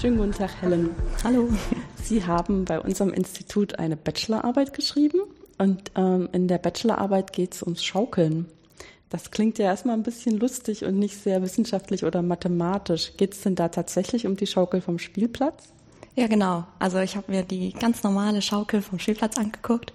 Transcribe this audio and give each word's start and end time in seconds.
Schönen 0.00 0.16
guten 0.16 0.32
Tag, 0.32 0.62
Helen. 0.62 0.94
Hallo. 1.24 1.50
Sie 2.02 2.24
haben 2.24 2.64
bei 2.64 2.80
unserem 2.80 3.12
Institut 3.12 3.78
eine 3.78 3.98
Bachelorarbeit 3.98 4.72
geschrieben 4.72 5.20
und 5.58 5.90
ähm, 5.94 6.26
in 6.32 6.48
der 6.48 6.56
Bachelorarbeit 6.56 7.34
geht 7.34 7.52
es 7.52 7.62
ums 7.62 7.84
Schaukeln. 7.84 8.46
Das 9.10 9.30
klingt 9.30 9.58
ja 9.58 9.66
erstmal 9.66 9.94
ein 9.94 10.02
bisschen 10.02 10.38
lustig 10.38 10.86
und 10.86 10.98
nicht 10.98 11.22
sehr 11.22 11.42
wissenschaftlich 11.42 12.04
oder 12.04 12.22
mathematisch. 12.22 13.12
Geht 13.18 13.34
es 13.34 13.42
denn 13.42 13.56
da 13.56 13.68
tatsächlich 13.68 14.26
um 14.26 14.36
die 14.36 14.46
Schaukel 14.46 14.80
vom 14.80 14.98
Spielplatz? 14.98 15.68
Ja, 16.16 16.28
genau. 16.28 16.64
Also 16.78 16.98
ich 17.00 17.14
habe 17.14 17.30
mir 17.30 17.42
die 17.42 17.74
ganz 17.74 18.02
normale 18.02 18.40
Schaukel 18.40 18.80
vom 18.80 18.98
Spielplatz 18.98 19.36
angeguckt 19.36 19.92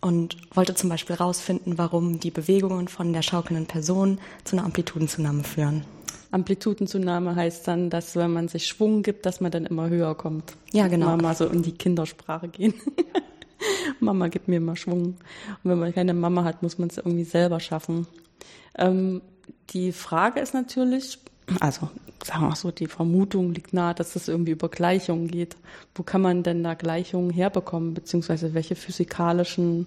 und 0.00 0.36
wollte 0.52 0.74
zum 0.74 0.90
Beispiel 0.90 1.16
herausfinden, 1.16 1.78
warum 1.78 2.18
die 2.18 2.32
Bewegungen 2.32 2.88
von 2.88 3.12
der 3.12 3.22
schaukelnden 3.22 3.66
Person 3.66 4.18
zu 4.42 4.56
einer 4.56 4.64
Amplitudenzunahme 4.64 5.44
führen. 5.44 5.84
Amplitudenzunahme 6.30 7.34
heißt 7.34 7.66
dann, 7.66 7.90
dass 7.90 8.14
wenn 8.16 8.32
man 8.32 8.48
sich 8.48 8.66
Schwung 8.66 9.02
gibt, 9.02 9.24
dass 9.26 9.40
man 9.40 9.50
dann 9.50 9.66
immer 9.66 9.88
höher 9.88 10.14
kommt. 10.14 10.54
Ja, 10.72 10.88
genau. 10.88 11.06
Mal, 11.06 11.16
mal 11.16 11.34
so 11.34 11.46
in 11.46 11.62
die 11.62 11.72
Kindersprache 11.72 12.48
gehen. 12.48 12.74
Mama 14.00 14.28
gibt 14.28 14.48
mir 14.48 14.56
immer 14.56 14.76
Schwung. 14.76 15.16
Und 15.62 15.70
wenn 15.70 15.78
man 15.78 15.94
keine 15.94 16.14
Mama 16.14 16.44
hat, 16.44 16.62
muss 16.62 16.78
man 16.78 16.88
es 16.88 16.98
irgendwie 16.98 17.24
selber 17.24 17.60
schaffen. 17.60 18.06
Ähm, 18.76 19.22
die 19.70 19.92
Frage 19.92 20.40
ist 20.40 20.54
natürlich, 20.54 21.18
also 21.60 21.88
sagen 22.24 22.42
wir 22.42 22.48
mal 22.48 22.56
so, 22.56 22.70
die 22.70 22.86
Vermutung 22.86 23.52
liegt 23.54 23.72
nahe, 23.72 23.94
dass 23.94 24.16
es 24.16 24.28
irgendwie 24.28 24.52
über 24.52 24.68
Gleichungen 24.68 25.28
geht. 25.28 25.56
Wo 25.94 26.02
kann 26.02 26.20
man 26.20 26.42
denn 26.42 26.62
da 26.62 26.74
Gleichungen 26.74 27.30
herbekommen, 27.30 27.94
beziehungsweise 27.94 28.54
welche 28.54 28.76
physikalischen 28.76 29.86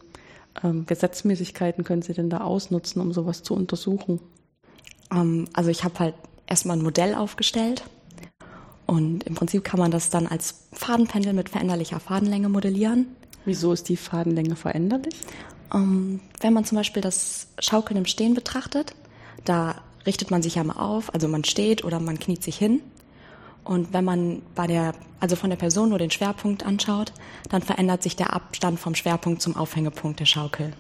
ähm, 0.64 0.86
Gesetzmäßigkeiten 0.86 1.84
können 1.84 2.02
Sie 2.02 2.14
denn 2.14 2.30
da 2.30 2.42
ausnutzen, 2.42 3.02
um 3.02 3.14
sowas 3.14 3.44
zu 3.44 3.54
untersuchen? 3.54 4.20
Ähm, 5.14 5.46
also 5.54 5.70
ich 5.70 5.84
habe 5.84 6.00
halt 6.00 6.16
erstmal 6.52 6.78
ein 6.78 6.84
Modell 6.84 7.16
aufgestellt 7.16 7.84
und 8.86 9.24
im 9.24 9.36
Prinzip 9.36 9.64
kann 9.64 9.80
man 9.80 9.90
das 9.90 10.10
dann 10.10 10.28
als 10.28 10.66
Fadenpendel 10.74 11.32
mit 11.32 11.48
veränderlicher 11.48 12.02
Fadenlänge 12.02 12.50
modellieren. 12.50 13.08
Wieso 13.46 13.72
ist 13.72 13.88
die 13.88 13.96
Fadenlänge 13.96 14.58
veränderlich? 14.58 15.16
Ähm, 15.74 16.20
wenn 16.42 16.52
man 16.54 16.66
zum 16.66 16.78
Beispiel 16.78 17.02
das 17.02 17.48
Schaukeln 17.58 17.98
im 17.98 18.06
Stehen 18.06 18.34
betrachtet, 18.34 18.94
da 19.46 19.76
richtet 20.06 20.30
man 20.30 20.44
sich 20.44 20.56
ja 20.56 20.64
mal 20.66 20.76
auf, 20.76 21.14
also 21.14 21.30
man 21.30 21.46
steht 21.46 21.86
oder 21.86 22.02
man 22.02 22.20
kniet 22.20 22.44
sich 22.44 22.58
hin. 22.58 22.82
Und 23.64 23.94
wenn 23.94 24.04
man 24.04 24.42
bei 24.54 24.68
der, 24.68 24.94
also 25.22 25.38
von 25.38 25.52
der 25.52 25.58
Person 25.58 25.90
nur 25.90 26.00
den 26.00 26.12
Schwerpunkt 26.12 26.66
anschaut, 26.66 27.14
dann 27.50 27.62
verändert 27.62 28.04
sich 28.04 28.18
der 28.18 28.34
Abstand 28.34 28.78
vom 28.78 28.96
Schwerpunkt 28.96 29.42
zum 29.42 29.56
Aufhängepunkt 29.56 30.20
der 30.20 30.26
Schaukel. 30.26 30.74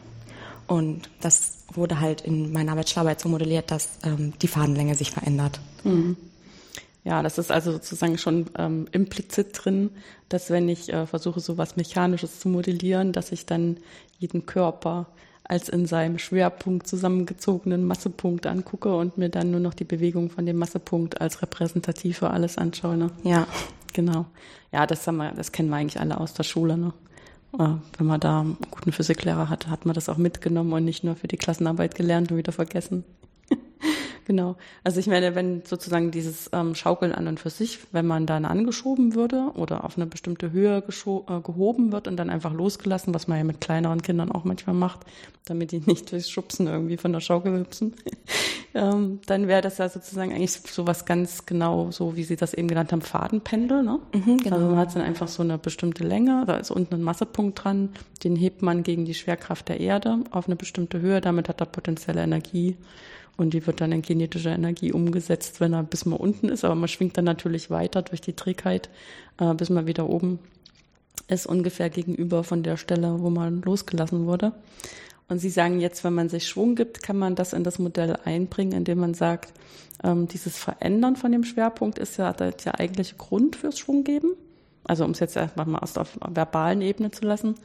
Und 0.72 1.10
das 1.20 1.66
wurde 1.74 2.00
halt 2.00 2.22
in 2.22 2.54
meiner 2.54 2.76
Bachelorarbeit 2.76 3.20
so 3.20 3.28
modelliert, 3.28 3.72
dass 3.72 3.90
ähm, 4.06 4.32
die 4.42 4.48
Fadenlänge 4.48 4.96
sich 4.96 5.12
verändert. 5.12 5.60
Mhm. 5.84 6.16
Ja, 7.04 7.22
das 7.22 7.38
ist 7.38 7.52
also 7.52 7.74
sozusagen 7.74 8.18
schon 8.18 8.46
ähm, 8.58 8.88
implizit 8.94 9.48
drin, 9.52 9.90
dass 10.30 10.50
wenn 10.50 10.70
ich 10.70 10.94
äh, 10.94 11.06
versuche, 11.06 11.42
so 11.42 11.58
was 11.58 11.76
Mechanisches 11.76 12.40
zu 12.40 12.48
modellieren, 12.48 13.12
dass 13.12 13.34
ich 13.34 13.46
dann 13.46 13.80
jeden 14.18 14.46
Körper 14.46 15.08
als 15.44 15.68
in 15.68 15.88
seinem 15.88 16.18
Schwerpunkt 16.18 16.88
zusammengezogenen 16.88 17.84
Massepunkt 17.84 18.48
angucke 18.48 18.96
und 18.96 19.18
mir 19.18 19.28
dann 19.28 19.52
nur 19.52 19.60
noch 19.60 19.74
die 19.74 19.84
Bewegung 19.84 20.30
von 20.30 20.46
dem 20.46 20.56
Massepunkt 20.56 21.20
als 21.20 21.42
repräsentativ 21.42 22.20
für 22.20 22.30
alles 22.30 22.58
anschaue. 22.58 22.96
Ne? 22.96 23.12
Ja. 23.24 23.46
Genau. 23.92 24.26
Ja, 24.72 24.88
das, 24.88 25.06
haben 25.06 25.18
wir, 25.18 25.34
das 25.34 25.52
kennen 25.52 25.68
wir 25.68 25.76
eigentlich 25.76 26.00
alle 26.00 26.18
aus 26.18 26.34
der 26.34 26.44
Schule. 26.44 26.78
Ne? 26.78 26.94
Wenn 27.54 28.06
man 28.08 28.20
da 28.20 28.42
einen 28.42 28.58
guten 28.72 28.92
Physiklehrer 28.92 29.50
hatte, 29.50 29.70
hat 29.70 29.86
man 29.86 29.94
das 29.94 30.08
auch 30.10 30.18
mitgenommen 30.18 30.72
und 30.74 30.86
nicht 30.86 31.04
nur 31.04 31.16
für 31.16 31.28
die 31.28 31.38
Klassenarbeit 31.38 31.96
gelernt 31.96 32.32
und 32.32 32.38
wieder 32.38 32.52
vergessen. 32.52 33.04
Genau. 34.26 34.56
Also 34.84 35.00
ich 35.00 35.08
meine, 35.08 35.34
wenn 35.34 35.64
sozusagen 35.66 36.12
dieses 36.12 36.50
ähm, 36.54 36.76
Schaukeln 36.76 37.12
an 37.12 37.28
und 37.28 37.40
für 37.40 37.50
sich, 37.50 37.80
wenn 37.92 38.06
man 38.06 38.28
dann 38.28 38.46
angeschoben 38.46 39.16
würde 39.16 39.52
oder 39.56 39.84
auf 39.84 39.98
eine 39.98 40.06
bestimmte 40.06 40.52
Höhe 40.52 40.78
äh, 40.78 41.42
gehoben 41.42 41.92
wird 41.92 42.08
und 42.08 42.18
dann 42.18 42.30
einfach 42.30 42.54
losgelassen, 42.54 43.16
was 43.16 43.28
man 43.28 43.40
ja 43.40 43.44
mit 43.44 43.60
kleineren 43.62 44.04
Kindern 44.04 44.32
auch 44.32 44.44
manchmal 44.44 44.76
macht, 44.76 45.00
damit 45.46 45.72
die 45.72 45.80
nicht 45.80 46.12
durchs 46.12 46.30
Schubsen 46.30 46.68
irgendwie 46.68 46.98
von 46.98 47.12
der 47.12 47.20
Schaukel 47.20 47.60
hüpfen, 47.60 47.96
ähm, 48.74 49.20
dann 49.26 49.48
wäre 49.48 49.62
das 49.62 49.78
ja 49.78 49.90
sozusagen 49.90 50.32
eigentlich 50.32 50.52
so 50.52 50.88
was 50.88 51.06
ganz 51.06 51.46
genau, 51.46 51.92
so 51.92 52.16
wie 52.16 52.24
Sie 52.24 52.36
das 52.36 52.54
eben 52.54 52.68
genannt 52.68 52.92
haben, 52.92 53.02
Fadenpendel. 53.02 53.84
Ne? 53.84 54.00
Mhm, 54.14 54.38
genau. 54.38 54.56
Also 54.56 54.68
man 54.68 54.78
hat 54.78 54.96
dann 54.96 55.02
einfach 55.02 55.28
so 55.28 55.44
eine 55.44 55.58
bestimmte 55.58 56.04
Länge, 56.04 56.44
da 56.48 56.58
ist 56.58 56.72
unten 56.72 56.96
ein 56.96 57.04
Massepunkt 57.04 57.64
dran, 57.64 57.90
den 58.24 58.36
hebt 58.36 58.62
man 58.62 58.84
gegen 58.84 59.06
die 59.06 59.14
Schwerkraft 59.14 59.70
der 59.70 59.80
Erde 59.80 60.20
auf 60.32 60.48
eine 60.48 60.56
bestimmte 60.56 61.02
Höhe, 61.02 61.22
damit 61.22 61.50
hat 61.50 61.62
er 61.62 61.66
potenzielle 61.66 62.22
Energie 62.22 62.78
und 63.38 63.54
die 63.54 63.66
wird 63.66 63.82
dann 63.82 63.92
in 63.92 64.02
kinetische 64.02 64.50
Energie 64.50 64.92
umgesetzt, 64.92 65.60
wenn 65.60 65.74
er 65.74 65.84
bis 65.84 66.06
man 66.06 66.20
unten 66.20 66.50
ist. 66.50 66.64
Aber 66.64 66.76
man 66.76 66.88
schwingt 66.88 67.18
dann 67.18 67.26
natürlich 67.26 67.70
weiter 67.70 68.02
durch 68.02 68.22
die 68.22 68.34
Trägheit, 68.34 68.90
äh, 69.40 69.54
bis 69.54 69.70
man 69.70 69.88
wieder 69.88 70.08
oben 70.08 70.40
ist, 71.28 71.46
ungefähr 71.48 71.90
gegenüber 71.90 72.44
von 72.44 72.64
der 72.64 72.78
Stelle, 72.78 73.20
wo 73.20 73.30
man 73.30 73.62
losgelassen 73.62 74.26
wurde. 74.26 74.54
Und 75.28 75.40
Sie 75.40 75.50
sagen 75.50 75.80
jetzt, 75.80 76.04
wenn 76.04 76.14
man 76.14 76.30
sich 76.30 76.48
Schwung 76.48 76.76
gibt, 76.76 77.04
kann 77.04 77.18
man 77.18 77.36
das 77.36 77.54
in 77.54 77.64
das 77.64 77.80
Modell 77.80 78.18
einbringen, 78.26 78.74
indem 78.74 79.00
man 79.00 79.14
sagt, 79.14 79.54
ähm, 80.04 80.28
dieses 80.28 80.58
Verändern 80.58 81.16
von 81.16 81.32
dem 81.32 81.44
Schwerpunkt 81.44 82.00
ist 82.00 82.18
ja 82.18 82.34
der, 82.34 82.52
der 82.52 82.80
eigentliche 82.80 83.16
Grund 83.16 83.56
fürs 83.56 83.80
Schwunggeben. 83.80 84.32
Also 84.84 85.06
um 85.06 85.12
es 85.12 85.20
jetzt 85.20 85.36
erstmal 85.36 85.68
mal 85.68 85.80
aus 85.80 85.94
der 85.94 86.08
verbalen 86.28 86.82
Ebene 86.82 87.12
zu 87.12 87.24
lassen. 87.26 87.56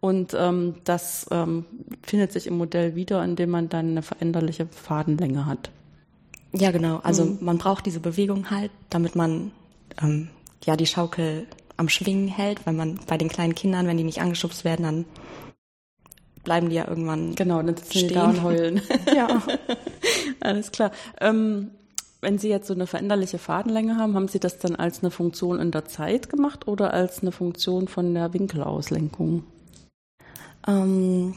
Und 0.00 0.34
ähm, 0.38 0.74
das 0.84 1.26
ähm, 1.30 1.64
findet 2.02 2.32
sich 2.32 2.46
im 2.46 2.58
Modell 2.58 2.94
wieder, 2.94 3.24
indem 3.24 3.50
man 3.50 3.68
dann 3.68 3.90
eine 3.90 4.02
veränderliche 4.02 4.66
Fadenlänge 4.66 5.46
hat. 5.46 5.70
Ja, 6.52 6.70
genau. 6.70 7.00
Also 7.02 7.24
mhm. 7.24 7.38
man 7.40 7.58
braucht 7.58 7.86
diese 7.86 8.00
Bewegung 8.00 8.50
halt, 8.50 8.70
damit 8.90 9.16
man 9.16 9.50
ähm, 10.02 10.28
ja 10.64 10.76
die 10.76 10.86
Schaukel 10.86 11.46
am 11.76 11.88
Schwingen 11.88 12.28
hält, 12.28 12.66
weil 12.66 12.74
man 12.74 13.00
bei 13.06 13.18
den 13.18 13.28
kleinen 13.28 13.54
Kindern, 13.54 13.86
wenn 13.86 13.96
die 13.96 14.04
nicht 14.04 14.20
angeschubst 14.20 14.64
werden, 14.64 14.82
dann 14.82 15.04
bleiben 16.44 16.68
die 16.68 16.76
ja 16.76 16.86
irgendwann 16.88 17.34
genau, 17.34 17.62
dann 17.62 17.76
sitzen 17.76 17.90
stehen. 17.90 18.08
die 18.08 18.14
da 18.14 18.24
und 18.28 18.42
heulen. 18.42 18.82
ja, 19.14 19.42
alles 20.40 20.70
klar. 20.70 20.90
Ähm, 21.20 21.70
wenn 22.20 22.38
Sie 22.38 22.48
jetzt 22.48 22.68
so 22.68 22.74
eine 22.74 22.86
veränderliche 22.86 23.38
Fadenlänge 23.38 23.96
haben, 23.96 24.14
haben 24.14 24.28
Sie 24.28 24.40
das 24.40 24.58
dann 24.58 24.76
als 24.76 25.02
eine 25.02 25.10
Funktion 25.10 25.60
in 25.60 25.70
der 25.70 25.84
Zeit 25.84 26.30
gemacht 26.30 26.66
oder 26.66 26.92
als 26.94 27.20
eine 27.20 27.32
Funktion 27.32 27.86
von 27.86 28.14
der 28.14 28.32
Winkelauslenkung? 28.32 29.44
Ähm, 30.66 31.34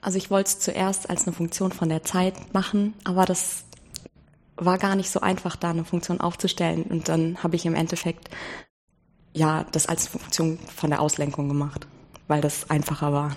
also 0.00 0.16
ich 0.16 0.30
wollte 0.30 0.48
es 0.48 0.60
zuerst 0.60 1.10
als 1.10 1.26
eine 1.26 1.34
Funktion 1.34 1.72
von 1.72 1.88
der 1.88 2.02
Zeit 2.02 2.54
machen, 2.54 2.94
aber 3.04 3.26
das 3.26 3.64
war 4.56 4.78
gar 4.78 4.94
nicht 4.94 5.10
so 5.10 5.20
einfach, 5.20 5.56
da 5.56 5.70
eine 5.70 5.84
Funktion 5.84 6.20
aufzustellen. 6.20 6.84
Und 6.84 7.08
dann 7.08 7.42
habe 7.42 7.56
ich 7.56 7.66
im 7.66 7.74
Endeffekt 7.74 8.30
ja 9.32 9.64
das 9.72 9.86
als 9.86 10.08
Funktion 10.08 10.58
von 10.58 10.90
der 10.90 11.00
Auslenkung 11.00 11.48
gemacht, 11.48 11.86
weil 12.28 12.40
das 12.40 12.70
einfacher 12.70 13.12
war. 13.12 13.36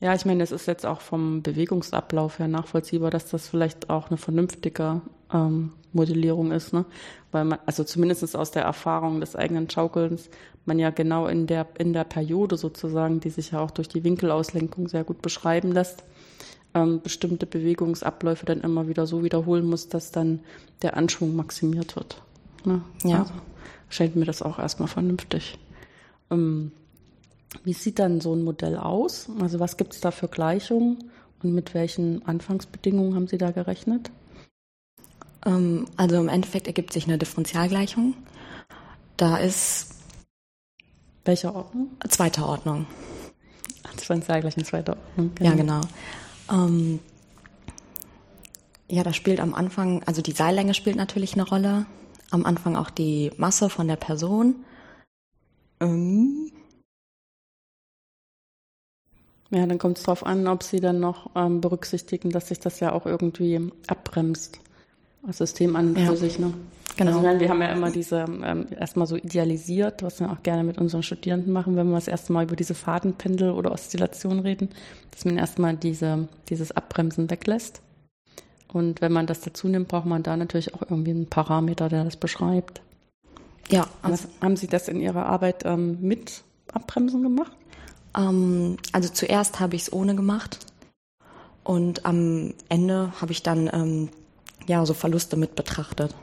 Ja, 0.00 0.14
ich 0.14 0.26
meine, 0.26 0.42
es 0.42 0.52
ist 0.52 0.66
jetzt 0.66 0.84
auch 0.84 1.00
vom 1.00 1.42
Bewegungsablauf 1.42 2.38
her 2.38 2.48
nachvollziehbar, 2.48 3.10
dass 3.10 3.30
das 3.30 3.48
vielleicht 3.48 3.88
auch 3.88 4.08
eine 4.08 4.18
vernünftige 4.18 5.00
ähm, 5.32 5.72
Modellierung 5.92 6.52
ist, 6.52 6.74
ne? 6.74 6.84
Weil 7.32 7.44
man, 7.44 7.58
also 7.64 7.82
zumindest 7.82 8.36
aus 8.36 8.50
der 8.50 8.62
Erfahrung 8.62 9.20
des 9.20 9.36
eigenen 9.36 9.70
Schaukelns, 9.70 10.28
man 10.66 10.78
ja 10.78 10.90
genau 10.90 11.26
in 11.26 11.46
der, 11.46 11.66
in 11.78 11.92
der 11.92 12.04
Periode 12.04 12.56
sozusagen, 12.56 13.20
die 13.20 13.30
sich 13.30 13.52
ja 13.52 13.60
auch 13.60 13.70
durch 13.70 13.88
die 13.88 14.04
Winkelauslenkung 14.04 14.88
sehr 14.88 15.04
gut 15.04 15.22
beschreiben 15.22 15.72
lässt, 15.72 16.04
ähm, 16.74 17.00
bestimmte 17.02 17.46
Bewegungsabläufe 17.46 18.44
dann 18.44 18.60
immer 18.60 18.88
wieder 18.88 19.06
so 19.06 19.24
wiederholen 19.24 19.66
muss, 19.66 19.88
dass 19.88 20.12
dann 20.12 20.40
der 20.82 20.96
Anschwung 20.96 21.34
maximiert 21.34 21.96
wird. 21.96 22.22
Ne? 22.64 22.82
Ja. 23.02 23.20
Also, 23.20 23.32
scheint 23.88 24.16
mir 24.16 24.26
das 24.26 24.42
auch 24.42 24.58
erstmal 24.58 24.88
vernünftig. 24.88 25.58
Ähm, 26.30 26.72
wie 27.64 27.72
sieht 27.72 27.98
dann 27.98 28.20
so 28.20 28.34
ein 28.34 28.42
Modell 28.42 28.76
aus? 28.76 29.28
Also 29.40 29.60
was 29.60 29.76
gibt 29.76 29.94
es 29.94 30.00
da 30.00 30.10
für 30.10 30.28
Gleichungen 30.28 31.10
und 31.42 31.54
mit 31.54 31.74
welchen 31.74 32.26
Anfangsbedingungen 32.26 33.14
haben 33.14 33.28
Sie 33.28 33.38
da 33.38 33.50
gerechnet? 33.50 34.10
Ähm, 35.44 35.86
also 35.96 36.16
im 36.16 36.28
Endeffekt 36.28 36.66
ergibt 36.66 36.92
sich 36.92 37.06
eine 37.06 37.18
Differentialgleichung. 37.18 38.14
Da 39.16 39.36
ist 39.38 39.94
welche 41.24 41.54
Ordnung? 41.54 41.90
Zweiter 42.08 42.46
Ordnung. 42.46 42.86
Differentialgleichung 43.96 44.64
zweiter 44.64 44.96
Ordnung. 44.96 45.32
Genau. 45.34 45.50
Ja, 45.50 45.56
genau. 45.56 45.80
Ähm, 46.52 47.00
ja, 48.88 49.02
da 49.02 49.12
spielt 49.12 49.40
am 49.40 49.54
Anfang, 49.54 50.02
also 50.04 50.22
die 50.22 50.32
Seillänge 50.32 50.74
spielt 50.74 50.96
natürlich 50.96 51.34
eine 51.34 51.48
Rolle. 51.48 51.86
Am 52.30 52.44
Anfang 52.44 52.76
auch 52.76 52.90
die 52.90 53.32
Masse 53.36 53.70
von 53.70 53.88
der 53.88 53.96
Person. 53.96 54.64
Ähm, 55.80 56.52
ja, 59.50 59.66
dann 59.66 59.78
kommt 59.78 59.98
es 59.98 60.04
darauf 60.04 60.26
an, 60.26 60.46
ob 60.48 60.62
Sie 60.62 60.80
dann 60.80 61.00
noch 61.00 61.30
ähm, 61.36 61.60
berücksichtigen, 61.60 62.30
dass 62.30 62.48
sich 62.48 62.58
das 62.58 62.80
ja 62.80 62.92
auch 62.92 63.06
irgendwie 63.06 63.70
abbremst. 63.86 64.58
Das 65.24 65.38
System 65.38 65.76
an 65.76 65.96
ja. 65.96 66.06
für 66.06 66.16
sich, 66.16 66.38
ne? 66.38 66.52
Genau. 66.96 67.18
Also, 67.18 67.40
wir 67.40 67.48
haben 67.48 67.60
ja 67.60 67.72
immer 67.72 67.90
diese 67.90 68.24
ähm, 68.26 68.68
erstmal 68.78 69.06
so 69.06 69.16
idealisiert, 69.16 70.02
was 70.02 70.20
wir 70.20 70.30
auch 70.30 70.42
gerne 70.42 70.64
mit 70.64 70.78
unseren 70.78 71.02
Studierenden 71.02 71.52
machen, 71.52 71.76
wenn 71.76 71.88
wir 71.88 71.96
das 71.96 72.08
erste 72.08 72.32
Mal 72.32 72.44
über 72.44 72.56
diese 72.56 72.74
Fadenpendel 72.74 73.50
oder 73.50 73.72
Oszillation 73.72 74.40
reden, 74.40 74.70
dass 75.10 75.24
man 75.24 75.36
erstmal 75.36 75.76
diese, 75.76 76.28
dieses 76.48 76.72
Abbremsen 76.72 77.30
weglässt. 77.30 77.82
Und 78.72 79.00
wenn 79.00 79.12
man 79.12 79.26
das 79.26 79.40
dazu 79.40 79.68
nimmt, 79.68 79.88
braucht 79.88 80.06
man 80.06 80.22
da 80.22 80.36
natürlich 80.36 80.74
auch 80.74 80.82
irgendwie 80.82 81.10
einen 81.10 81.26
Parameter, 81.26 81.88
der 81.88 82.04
das 82.04 82.16
beschreibt. 82.16 82.80
Ja, 83.68 83.86
also, 84.02 84.28
haben 84.40 84.56
Sie 84.56 84.66
das 84.66 84.88
in 84.88 85.00
Ihrer 85.00 85.26
Arbeit 85.26 85.64
ähm, 85.64 85.98
mit 86.00 86.42
Abbremsen 86.72 87.22
gemacht? 87.22 87.52
Ähm, 88.16 88.76
also 88.92 89.08
zuerst 89.08 89.60
habe 89.60 89.76
ich 89.76 89.82
es 89.82 89.92
ohne 89.92 90.14
gemacht 90.14 90.58
und 91.64 92.06
am 92.06 92.54
Ende 92.68 93.12
habe 93.20 93.32
ich 93.32 93.42
dann 93.42 93.68
ähm, 93.72 94.08
ja 94.66 94.84
so 94.86 94.94
Verluste 94.94 95.36
mit 95.36 95.54
betrachtet. 95.54 96.14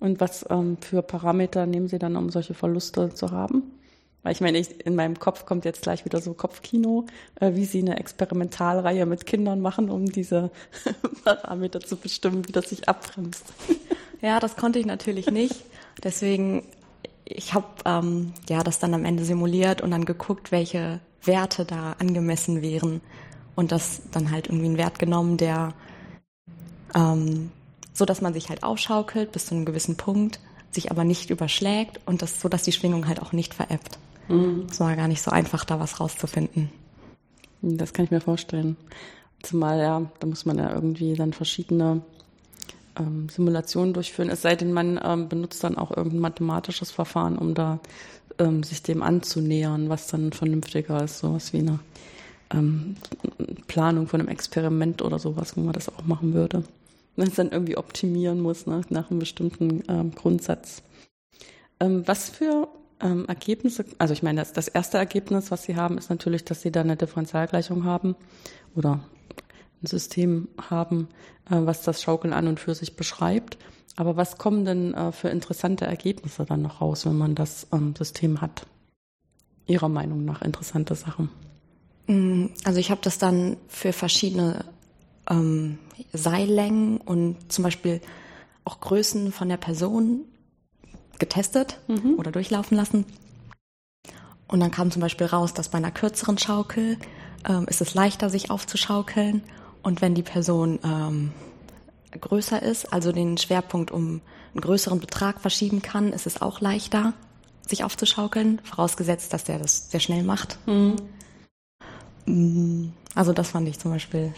Und 0.00 0.20
was 0.20 0.44
ähm, 0.50 0.76
für 0.80 1.02
Parameter 1.02 1.66
nehmen 1.66 1.88
Sie 1.88 1.98
dann, 1.98 2.16
um 2.16 2.30
solche 2.30 2.54
Verluste 2.54 3.14
zu 3.14 3.30
haben? 3.30 3.62
Weil 4.22 4.32
ich 4.32 4.40
meine, 4.40 4.58
ich, 4.58 4.84
in 4.84 4.96
meinem 4.96 5.18
Kopf 5.18 5.44
kommt 5.44 5.64
jetzt 5.64 5.82
gleich 5.82 6.04
wieder 6.04 6.20
so 6.20 6.34
Kopfkino, 6.34 7.06
äh, 7.40 7.54
wie 7.54 7.64
Sie 7.64 7.80
eine 7.80 7.98
Experimentalreihe 7.98 9.06
mit 9.06 9.26
Kindern 9.26 9.60
machen, 9.60 9.90
um 9.90 10.06
diese 10.06 10.50
Parameter 11.24 11.80
zu 11.80 11.96
bestimmen, 11.96 12.46
wie 12.48 12.52
das 12.52 12.70
sich 12.70 12.88
abbremst. 12.88 13.44
Ja, 14.20 14.40
das 14.40 14.56
konnte 14.56 14.78
ich 14.78 14.86
natürlich 14.86 15.30
nicht. 15.30 15.56
Deswegen, 16.02 16.66
ich 17.24 17.54
habe 17.54 17.66
ähm, 17.84 18.32
ja 18.48 18.62
das 18.62 18.78
dann 18.78 18.94
am 18.94 19.04
Ende 19.04 19.24
simuliert 19.24 19.80
und 19.80 19.90
dann 19.90 20.04
geguckt, 20.04 20.52
welche 20.52 21.00
Werte 21.22 21.64
da 21.64 21.96
angemessen 21.98 22.62
wären 22.62 23.00
und 23.54 23.72
das 23.72 24.02
dann 24.10 24.30
halt 24.30 24.46
irgendwie 24.46 24.66
einen 24.66 24.78
Wert 24.78 24.98
genommen, 24.98 25.36
der 25.36 25.72
ähm, 26.94 27.50
so, 27.92 28.04
dass 28.04 28.20
man 28.20 28.34
sich 28.34 28.48
halt 28.48 28.62
aufschaukelt 28.62 29.32
bis 29.32 29.46
zu 29.46 29.54
einem 29.54 29.64
gewissen 29.64 29.96
Punkt, 29.96 30.40
sich 30.70 30.90
aber 30.90 31.04
nicht 31.04 31.30
überschlägt 31.30 32.00
und 32.06 32.22
das 32.22 32.40
so, 32.40 32.48
dass 32.48 32.64
die 32.64 32.72
Schwingung 32.72 33.06
halt 33.06 33.22
auch 33.22 33.32
nicht 33.32 33.54
veräppt. 33.54 33.98
Mhm. 34.28 34.66
Es 34.70 34.80
war 34.80 34.96
gar 34.96 35.08
nicht 35.08 35.22
so 35.22 35.30
einfach, 35.30 35.64
da 35.64 35.78
was 35.78 36.00
rauszufinden. 36.00 36.70
Das 37.62 37.92
kann 37.92 38.04
ich 38.04 38.10
mir 38.10 38.20
vorstellen. 38.20 38.76
Zumal 39.42 39.78
ja, 39.78 40.10
da 40.20 40.26
muss 40.26 40.44
man 40.44 40.58
ja 40.58 40.72
irgendwie 40.72 41.14
dann 41.14 41.32
verschiedene 41.32 42.02
ähm, 42.98 43.28
Simulationen 43.28 43.94
durchführen, 43.94 44.30
es 44.30 44.42
sei 44.42 44.56
denn, 44.56 44.72
man 44.72 45.00
ähm, 45.02 45.28
benutzt 45.28 45.64
dann 45.64 45.76
auch 45.76 45.90
irgendein 45.90 46.20
mathematisches 46.20 46.90
Verfahren, 46.90 47.38
um 47.38 47.54
da 47.54 47.80
ähm, 48.38 48.62
sich 48.62 48.82
dem 48.82 49.02
anzunähern, 49.02 49.88
was 49.88 50.06
dann 50.08 50.32
vernünftiger 50.32 51.02
ist, 51.04 51.18
sowas 51.18 51.52
wie 51.52 51.58
eine 51.58 51.78
ähm, 52.52 52.96
Planung 53.66 54.06
von 54.06 54.20
einem 54.20 54.28
Experiment 54.28 55.02
oder 55.02 55.18
sowas, 55.18 55.56
wo 55.56 55.60
man 55.60 55.72
das 55.72 55.88
auch 55.88 56.04
machen 56.04 56.34
würde. 56.34 56.64
Man 57.16 57.28
es 57.28 57.34
dann 57.34 57.52
irgendwie 57.52 57.76
optimieren 57.76 58.40
muss 58.40 58.66
ne, 58.66 58.80
nach 58.88 59.10
einem 59.10 59.20
bestimmten 59.20 59.82
ähm, 59.88 60.12
Grundsatz. 60.14 60.82
Ähm, 61.80 62.02
was 62.06 62.30
für 62.30 62.68
Ergebnisse, 63.00 63.84
also 63.98 64.14
ich 64.14 64.22
meine, 64.22 64.40
das, 64.40 64.54
das 64.54 64.68
erste 64.68 64.96
Ergebnis, 64.96 65.50
was 65.50 65.64
Sie 65.64 65.76
haben, 65.76 65.98
ist 65.98 66.08
natürlich, 66.08 66.44
dass 66.46 66.62
Sie 66.62 66.72
da 66.72 66.80
eine 66.80 66.96
Differentialgleichung 66.96 67.84
haben 67.84 68.16
oder 68.74 69.00
ein 69.84 69.86
System 69.86 70.48
haben, 70.70 71.08
äh, 71.50 71.56
was 71.56 71.82
das 71.82 72.02
Schaukeln 72.02 72.32
an 72.32 72.48
und 72.48 72.60
für 72.60 72.74
sich 72.74 72.96
beschreibt. 72.96 73.58
Aber 73.96 74.16
was 74.16 74.38
kommen 74.38 74.64
denn 74.64 74.94
äh, 74.94 75.12
für 75.12 75.28
interessante 75.28 75.86
Ergebnisse 75.86 76.44
dann 76.44 76.62
noch 76.62 76.80
raus, 76.80 77.06
wenn 77.06 77.16
man 77.16 77.34
das 77.34 77.68
ähm, 77.72 77.94
System 77.96 78.40
hat? 78.40 78.66
Ihrer 79.66 79.88
Meinung 79.88 80.24
nach 80.24 80.42
interessante 80.42 80.94
Sachen? 80.94 81.30
Mm, 82.06 82.46
also 82.64 82.80
ich 82.80 82.90
habe 82.90 83.00
das 83.04 83.18
dann 83.18 83.56
für 83.68 83.92
verschiedene 83.92 84.64
ähm, 85.30 85.78
Seillängen 86.12 86.98
und 86.98 87.52
zum 87.52 87.64
Beispiel 87.64 88.00
auch 88.64 88.80
Größen 88.80 89.30
von 89.30 89.48
der 89.48 89.56
Person 89.56 90.22
getestet 91.18 91.78
mhm. 91.86 92.14
oder 92.18 92.32
durchlaufen 92.32 92.76
lassen. 92.76 93.04
Und 94.48 94.60
dann 94.60 94.70
kam 94.70 94.90
zum 94.90 95.00
Beispiel 95.00 95.26
raus, 95.26 95.54
dass 95.54 95.68
bei 95.68 95.78
einer 95.78 95.90
kürzeren 95.90 96.38
Schaukel 96.38 96.98
ähm, 97.48 97.66
ist 97.68 97.80
es 97.80 97.94
leichter, 97.94 98.30
sich 98.30 98.50
aufzuschaukeln. 98.50 99.42
Und 99.84 100.00
wenn 100.00 100.14
die 100.14 100.22
Person 100.22 100.80
ähm, 100.82 101.30
größer 102.18 102.60
ist, 102.60 102.92
also 102.92 103.12
den 103.12 103.36
Schwerpunkt 103.36 103.90
um 103.90 104.22
einen 104.52 104.60
größeren 104.60 104.98
Betrag 104.98 105.40
verschieben 105.40 105.82
kann, 105.82 106.12
ist 106.12 106.26
es 106.26 106.40
auch 106.40 106.60
leichter, 106.60 107.12
sich 107.66 107.84
aufzuschaukeln, 107.84 108.60
vorausgesetzt, 108.64 109.32
dass 109.32 109.44
der 109.44 109.58
das 109.58 109.90
sehr 109.90 110.00
schnell 110.00 110.22
macht. 110.22 110.58
Mhm. 110.66 110.96
Also 113.14 113.32
das 113.32 113.50
fand 113.50 113.68
ich 113.68 113.78
zum 113.78 113.90
Beispiel 113.90 114.32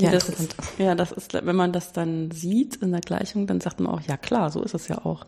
ja, 0.00 0.10
das 0.10 0.30
interessant. 0.30 0.54
Ist, 0.58 0.78
ja, 0.78 0.94
das 0.94 1.12
ist, 1.12 1.34
wenn 1.34 1.56
man 1.56 1.72
das 1.72 1.92
dann 1.92 2.30
sieht 2.30 2.76
in 2.76 2.90
der 2.90 3.02
Gleichung, 3.02 3.46
dann 3.46 3.60
sagt 3.60 3.80
man 3.80 3.92
auch, 3.92 4.00
ja 4.00 4.16
klar, 4.16 4.50
so 4.50 4.62
ist 4.62 4.74
es 4.74 4.88
ja 4.88 5.04
auch. 5.04 5.26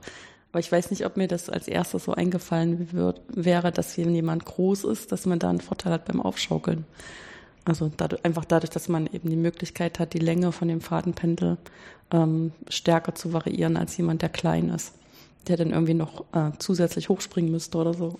Aber 0.50 0.60
ich 0.60 0.72
weiß 0.72 0.90
nicht, 0.90 1.04
ob 1.04 1.18
mir 1.18 1.28
das 1.28 1.50
als 1.50 1.68
erstes 1.68 2.04
so 2.04 2.12
eingefallen 2.12 2.92
wird, 2.92 3.20
wäre, 3.28 3.70
dass 3.70 3.92
hier 3.92 4.06
jemand 4.06 4.46
groß 4.46 4.84
ist, 4.84 5.12
dass 5.12 5.26
man 5.26 5.38
da 5.38 5.50
einen 5.50 5.60
Vorteil 5.60 5.92
hat 5.92 6.06
beim 6.06 6.22
Aufschaukeln. 6.22 6.86
Also 7.66 7.90
dadurch, 7.94 8.24
einfach 8.24 8.44
dadurch, 8.44 8.70
dass 8.70 8.88
man 8.88 9.06
eben 9.06 9.28
die 9.28 9.36
Möglichkeit 9.36 9.98
hat, 9.98 10.14
die 10.14 10.20
Länge 10.20 10.52
von 10.52 10.68
dem 10.68 10.80
Fadenpendel 10.80 11.58
ähm, 12.12 12.52
stärker 12.68 13.14
zu 13.14 13.32
variieren 13.32 13.76
als 13.76 13.96
jemand, 13.96 14.22
der 14.22 14.28
klein 14.28 14.70
ist, 14.70 14.92
der 15.48 15.56
dann 15.56 15.70
irgendwie 15.70 15.94
noch 15.94 16.24
äh, 16.32 16.52
zusätzlich 16.58 17.08
hochspringen 17.08 17.50
müsste 17.50 17.76
oder 17.78 17.92
so. 17.92 18.18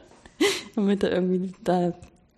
Damit 0.76 1.02
er 1.02 1.12
irgendwie 1.12 1.54
da 1.64 1.94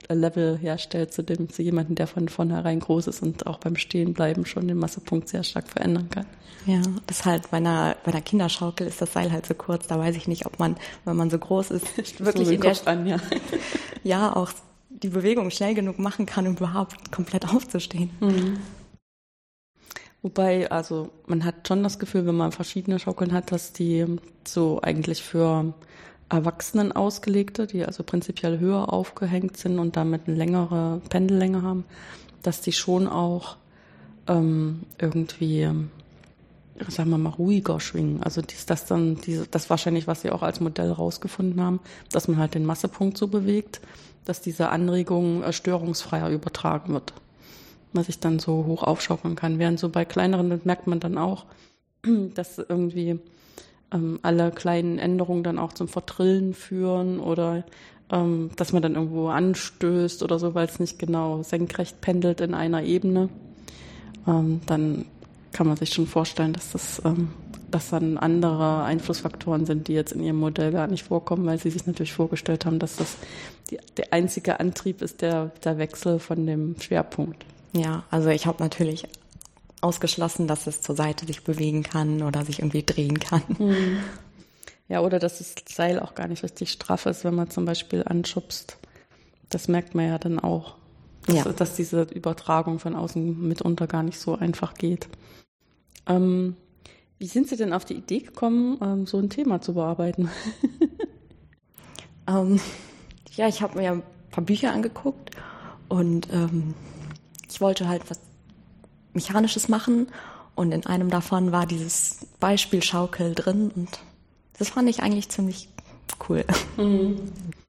Level 0.08 0.56
herstellt 0.56 1.12
zu 1.12 1.22
dem, 1.22 1.50
zu 1.50 1.62
jemandem, 1.62 1.96
der 1.96 2.06
von 2.06 2.28
vornherein 2.28 2.80
groß 2.80 3.08
ist 3.08 3.22
und 3.22 3.46
auch 3.46 3.58
beim 3.58 3.76
Stehenbleiben 3.76 4.46
schon 4.46 4.68
den 4.68 4.78
Massepunkt 4.78 5.28
sehr 5.28 5.42
stark 5.42 5.68
verändern 5.68 6.08
kann. 6.10 6.26
Ja, 6.66 6.82
das 7.06 7.24
halt 7.24 7.50
bei 7.50 7.56
einer, 7.56 7.96
bei 8.04 8.12
einer 8.12 8.20
Kinderschaukel 8.20 8.86
ist 8.86 9.00
das 9.00 9.12
Seil 9.12 9.32
halt 9.32 9.46
so 9.46 9.54
kurz, 9.54 9.86
da 9.86 9.98
weiß 9.98 10.16
ich 10.16 10.28
nicht, 10.28 10.46
ob 10.46 10.58
man, 10.58 10.76
wenn 11.04 11.16
man 11.16 11.30
so 11.30 11.38
groß 11.38 11.70
ist, 11.72 11.86
wirklich 12.24 12.50
in 12.50 12.60
der, 12.60 12.76
an, 12.86 13.06
ja. 13.06 13.16
ja, 14.04 14.36
auch 14.36 14.50
die 14.90 15.08
Bewegung 15.08 15.50
schnell 15.50 15.74
genug 15.74 15.98
machen 15.98 16.26
kann, 16.26 16.46
um 16.46 16.56
überhaupt 16.56 17.10
komplett 17.12 17.48
aufzustehen. 17.48 18.10
Mhm. 18.20 18.58
Wobei, 20.22 20.70
also 20.70 21.10
man 21.26 21.44
hat 21.44 21.66
schon 21.66 21.82
das 21.82 21.98
Gefühl, 21.98 22.26
wenn 22.26 22.36
man 22.36 22.52
verschiedene 22.52 22.98
Schaukeln 22.98 23.32
hat, 23.32 23.52
dass 23.52 23.72
die 23.72 24.04
so 24.46 24.82
eigentlich 24.82 25.22
für 25.22 25.72
Erwachsenen 26.28 26.92
ausgelegte, 26.92 27.66
die 27.66 27.84
also 27.84 28.02
prinzipiell 28.02 28.58
höher 28.58 28.92
aufgehängt 28.92 29.56
sind 29.56 29.78
und 29.78 29.96
damit 29.96 30.22
eine 30.26 30.36
längere 30.36 31.00
Pendellänge 31.08 31.62
haben, 31.62 31.84
dass 32.42 32.60
die 32.60 32.72
schon 32.72 33.08
auch 33.08 33.56
ähm, 34.28 34.82
irgendwie, 34.98 35.68
sagen 36.88 37.10
wir 37.10 37.18
mal, 37.18 37.30
ruhiger 37.30 37.80
schwingen. 37.80 38.22
Also 38.22 38.42
dies, 38.42 38.66
das 38.66 38.84
dann, 38.84 39.16
diese, 39.16 39.46
das 39.46 39.70
wahrscheinlich, 39.70 40.06
was 40.06 40.20
sie 40.20 40.30
auch 40.30 40.42
als 40.42 40.60
Modell 40.60 40.92
rausgefunden 40.92 41.60
haben, 41.62 41.80
dass 42.12 42.28
man 42.28 42.36
halt 42.36 42.54
den 42.54 42.66
Massepunkt 42.66 43.16
so 43.16 43.26
bewegt, 43.26 43.80
dass 44.24 44.40
diese 44.40 44.70
Anregung 44.70 45.42
äh, 45.42 45.52
störungsfreier 45.52 46.30
übertragen 46.30 46.92
wird. 46.92 47.12
Was 47.92 48.08
ich 48.08 48.20
dann 48.20 48.38
so 48.38 48.66
hoch 48.66 48.82
aufschaukeln 48.82 49.34
kann. 49.34 49.58
Während 49.58 49.80
so 49.80 49.88
bei 49.88 50.04
kleineren 50.04 50.60
merkt 50.64 50.86
man 50.86 51.00
dann 51.00 51.18
auch, 51.18 51.46
dass 52.34 52.58
irgendwie 52.58 53.18
ähm, 53.92 54.18
alle 54.22 54.50
kleinen 54.50 54.98
Änderungen 54.98 55.42
dann 55.42 55.58
auch 55.58 55.72
zum 55.72 55.88
Vertrillen 55.88 56.54
führen 56.54 57.18
oder 57.20 57.64
ähm, 58.10 58.50
dass 58.56 58.72
man 58.72 58.82
dann 58.82 58.94
irgendwo 58.94 59.28
anstößt 59.28 60.22
oder 60.22 60.38
so, 60.38 60.54
weil 60.54 60.66
es 60.66 60.80
nicht 60.80 60.98
genau 60.98 61.42
senkrecht 61.42 62.00
pendelt 62.00 62.40
in 62.40 62.54
einer 62.54 62.82
Ebene. 62.82 63.28
Ähm, 64.26 64.60
dann 64.66 65.06
kann 65.52 65.66
man 65.66 65.76
sich 65.76 65.92
schon 65.92 66.06
vorstellen, 66.06 66.52
dass 66.52 66.72
das 66.72 67.02
dass 67.70 67.90
dann 67.90 68.18
andere 68.18 68.82
Einflussfaktoren 68.84 69.66
sind, 69.66 69.88
die 69.88 69.94
jetzt 69.94 70.12
in 70.12 70.22
ihrem 70.22 70.38
Modell 70.38 70.72
gar 70.72 70.86
nicht 70.86 71.04
vorkommen, 71.04 71.46
weil 71.46 71.58
sie 71.58 71.70
sich 71.70 71.86
natürlich 71.86 72.12
vorgestellt 72.12 72.66
haben, 72.66 72.78
dass 72.78 72.96
das 72.96 73.16
die, 73.70 73.78
der 73.96 74.12
einzige 74.12 74.60
Antrieb 74.60 75.02
ist 75.02 75.22
der, 75.22 75.46
der 75.64 75.78
Wechsel 75.78 76.18
von 76.18 76.46
dem 76.46 76.76
Schwerpunkt. 76.80 77.44
Ja, 77.72 78.04
also 78.10 78.28
ich 78.30 78.46
habe 78.46 78.62
natürlich 78.62 79.06
ausgeschlossen, 79.80 80.46
dass 80.46 80.66
es 80.66 80.82
zur 80.82 80.96
Seite 80.96 81.26
sich 81.26 81.44
bewegen 81.44 81.82
kann 81.82 82.22
oder 82.22 82.44
sich 82.44 82.58
irgendwie 82.58 82.82
drehen 82.82 83.18
kann. 83.18 83.42
Mhm. 83.58 83.98
Ja, 84.88 85.00
oder 85.02 85.18
dass 85.20 85.38
das 85.38 85.54
Seil 85.72 86.00
auch 86.00 86.14
gar 86.14 86.26
nicht 86.26 86.42
richtig 86.42 86.72
straff 86.72 87.06
ist, 87.06 87.24
wenn 87.24 87.34
man 87.34 87.48
zum 87.48 87.64
Beispiel 87.64 88.02
anschubst. 88.04 88.76
Das 89.48 89.68
merkt 89.68 89.94
man 89.94 90.08
ja 90.08 90.18
dann 90.18 90.40
auch, 90.40 90.74
dass, 91.26 91.36
ja. 91.36 91.44
dass 91.44 91.76
diese 91.76 92.02
Übertragung 92.02 92.80
von 92.80 92.96
außen 92.96 93.40
mitunter 93.40 93.86
gar 93.86 94.02
nicht 94.02 94.18
so 94.18 94.34
einfach 94.34 94.74
geht. 94.74 95.08
Ähm, 96.06 96.56
wie 97.20 97.26
sind 97.26 97.48
Sie 97.48 97.56
denn 97.56 97.74
auf 97.74 97.84
die 97.84 97.94
Idee 97.94 98.20
gekommen, 98.20 98.78
ähm, 98.82 99.06
so 99.06 99.18
ein 99.18 99.28
Thema 99.28 99.60
zu 99.60 99.74
bearbeiten? 99.74 100.30
ähm, 102.26 102.58
ja, 103.36 103.46
ich 103.46 103.60
habe 103.60 103.78
mir 103.78 103.92
ein 103.92 104.02
paar 104.30 104.42
Bücher 104.42 104.72
angeguckt 104.72 105.30
und 105.88 106.32
ähm, 106.32 106.74
ich 107.48 107.60
wollte 107.60 107.88
halt 107.88 108.08
was 108.08 108.20
Mechanisches 109.12 109.68
machen. 109.68 110.08
Und 110.54 110.72
in 110.72 110.86
einem 110.86 111.10
davon 111.10 111.52
war 111.52 111.66
dieses 111.66 112.26
Beispielschaukel 112.40 113.34
drin 113.34 113.70
und 113.74 114.00
das 114.58 114.70
fand 114.70 114.88
ich 114.88 115.02
eigentlich 115.02 115.28
ziemlich 115.28 115.68
cool. 116.28 116.44
Mhm. 116.78 117.20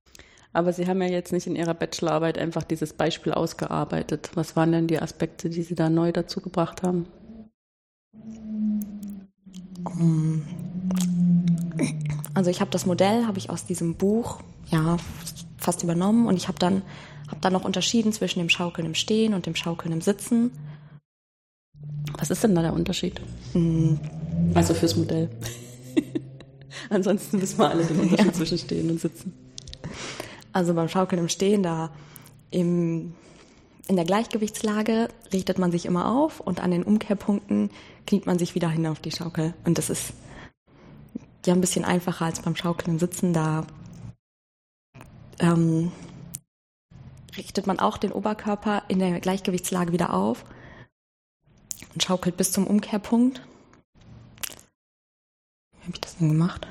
Aber 0.54 0.74
Sie 0.74 0.88
haben 0.88 1.02
ja 1.02 1.08
jetzt 1.10 1.32
nicht 1.34 1.48
in 1.48 1.56
Ihrer 1.56 1.74
Bachelorarbeit 1.74 2.38
einfach 2.38 2.64
dieses 2.64 2.94
Beispiel 2.94 3.34
ausgearbeitet. 3.34 4.32
Was 4.36 4.56
waren 4.56 4.72
denn 4.72 4.88
die 4.88 5.02
Aspekte, 5.02 5.50
die 5.50 5.64
Sie 5.64 5.76
da 5.76 5.90
neu 5.90 6.12
dazu 6.12 6.42
gebracht 6.42 6.84
haben? 6.84 7.08
Also 12.34 12.50
ich 12.50 12.62
habe 12.62 12.72
das 12.72 12.86
Modell, 12.86 13.26
habe 13.26 13.38
ich 13.38 13.50
aus 13.50 13.66
diesem 13.66 13.96
Buch 13.96 14.40
ja 14.70 14.98
fast 15.58 15.84
übernommen 15.84 16.28
und 16.28 16.38
ich 16.38 16.48
habe 16.48 16.60
dann 16.60 16.82
habe 17.28 17.42
dann 17.42 17.54
noch 17.54 17.64
unterschieden 17.64 18.12
zwischen 18.12 18.40
dem 18.40 18.50
Schaukeln 18.50 18.86
im 18.86 18.96
Stehen 18.96 19.34
und 19.34 19.46
dem 19.46 19.56
Schaukeln 19.56 19.94
im 19.94 20.02
Sitzen 20.02 20.52
was 22.18 22.30
ist 22.30 22.44
denn 22.44 22.56
da 22.56 22.62
der 22.62 22.74
Unterschied? 22.74 23.20
Mhm. 23.54 24.00
Also 24.54 24.74
fürs 24.74 24.96
Modell. 24.96 25.30
Ansonsten 26.90 27.42
wissen 27.42 27.58
wir 27.58 27.70
alle 27.70 27.84
den 27.84 28.00
Unterschied 28.00 28.26
ja. 28.26 28.34
zwischen 28.34 28.58
Stehen 28.58 28.90
und 28.90 29.00
Sitzen. 29.00 29.34
Also 30.54 30.74
beim 30.74 30.90
Schaukeln 30.90 31.20
im 31.20 31.30
Stehen, 31.30 31.64
da 31.64 31.92
im, 32.50 33.14
in 33.92 33.98
der 33.98 34.06
Gleichgewichtslage 34.06 35.10
richtet 35.34 35.60
man 35.60 35.70
sich 35.70 35.86
immer 35.86 36.10
auf 36.10 36.40
und 36.40 36.62
an 36.62 36.72
den 36.72 36.84
Umkehrpunkten 36.84 37.70
kniet 38.08 38.26
man 38.26 38.40
sich 38.40 38.56
wieder 38.56 38.70
hin 38.70 38.88
auf 38.88 39.02
die 39.02 39.12
Schaukel. 39.12 39.54
Und 39.66 39.78
das 39.78 39.90
ist 39.90 40.14
ja 41.46 41.54
ein 41.54 41.60
bisschen 41.60 41.84
einfacher 41.84 42.24
als 42.24 42.40
beim 42.40 42.56
Schaukeln 42.56 43.00
Sitzen. 43.00 43.34
Da 43.34 43.68
ähm, 45.40 45.92
richtet 47.36 47.68
man 47.68 47.80
auch 47.80 47.98
den 47.98 48.14
Oberkörper 48.14 48.84
in 48.88 49.00
der 49.00 49.20
Gleichgewichtslage 49.20 49.92
wieder 49.92 50.14
auf 50.14 50.46
und 51.94 52.02
schaukelt 52.02 52.38
bis 52.38 52.54
zum 52.54 52.68
Umkehrpunkt. 52.68 53.46
Wie 55.74 55.82
habe 55.82 55.96
ich 55.96 56.00
das 56.00 56.16
denn 56.16 56.30
gemacht? 56.30 56.66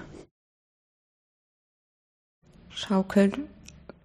Schaukelt 2.70 3.38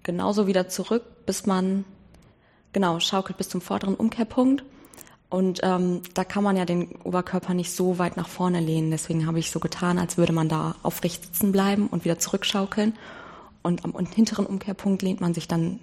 genauso 0.03 0.47
wieder 0.47 0.67
zurück, 0.67 1.25
bis 1.25 1.45
man, 1.45 1.85
genau, 2.75 2.99
schaukelt 2.99 3.37
bis 3.37 3.47
zum 3.47 3.61
vorderen 3.61 3.95
Umkehrpunkt. 3.95 4.65
Und 5.29 5.61
ähm, 5.63 6.01
da 6.13 6.25
kann 6.25 6.43
man 6.43 6.57
ja 6.57 6.65
den 6.65 6.89
Oberkörper 7.03 7.53
nicht 7.53 7.71
so 7.71 7.99
weit 7.99 8.17
nach 8.17 8.27
vorne 8.27 8.59
lehnen. 8.59 8.91
Deswegen 8.91 9.25
habe 9.25 9.39
ich 9.39 9.49
so 9.49 9.61
getan, 9.61 9.97
als 9.97 10.17
würde 10.17 10.33
man 10.33 10.49
da 10.49 10.75
aufrecht 10.83 11.23
sitzen 11.23 11.53
bleiben 11.53 11.87
und 11.87 12.03
wieder 12.03 12.19
zurückschaukeln. 12.19 12.93
Und 13.63 13.85
am 13.85 13.95
hinteren 14.13 14.45
Umkehrpunkt 14.45 15.01
lehnt 15.01 15.21
man 15.21 15.33
sich 15.33 15.47
dann 15.47 15.79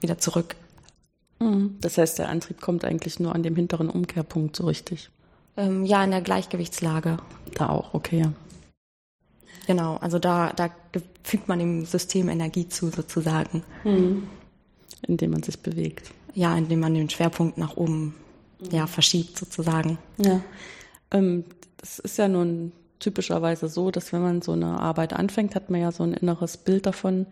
wieder 0.00 0.18
zurück. 0.18 0.56
Mhm. 1.38 1.76
Das 1.80 1.96
heißt, 1.96 2.18
der 2.18 2.28
Antrieb 2.28 2.60
kommt 2.60 2.84
eigentlich 2.84 3.20
nur 3.20 3.32
an 3.32 3.44
dem 3.44 3.54
hinteren 3.54 3.88
Umkehrpunkt 3.88 4.56
so 4.56 4.66
richtig? 4.66 5.10
Ähm, 5.56 5.84
ja, 5.84 6.02
in 6.02 6.10
der 6.10 6.22
Gleichgewichtslage. 6.22 7.18
Da 7.54 7.68
auch, 7.68 7.94
okay, 7.94 8.18
ja. 8.18 8.32
Genau, 9.68 9.96
also 9.98 10.18
da, 10.18 10.52
da 10.52 10.70
fügt 11.22 11.46
man 11.46 11.60
dem 11.60 11.86
System 11.86 12.28
Energie 12.28 12.68
zu 12.68 12.90
sozusagen. 12.90 13.62
Mhm. 13.84 14.24
Indem 15.02 15.32
man 15.32 15.42
sich 15.42 15.58
bewegt. 15.60 16.10
Ja, 16.34 16.56
indem 16.56 16.80
man 16.80 16.94
den 16.94 17.10
Schwerpunkt 17.10 17.58
nach 17.58 17.76
oben 17.76 18.14
ja, 18.70 18.86
verschiebt 18.86 19.38
sozusagen. 19.38 19.98
Ja. 20.18 20.40
Ähm, 21.10 21.44
das 21.78 21.98
ist 21.98 22.18
ja 22.18 22.28
nun 22.28 22.72
typischerweise 22.98 23.68
so, 23.68 23.90
dass 23.90 24.12
wenn 24.12 24.22
man 24.22 24.42
so 24.42 24.52
eine 24.52 24.80
Arbeit 24.80 25.12
anfängt, 25.12 25.54
hat 25.54 25.70
man 25.70 25.80
ja 25.80 25.92
so 25.92 26.02
ein 26.02 26.14
inneres 26.14 26.56
Bild 26.56 26.86
davon, 26.86 27.26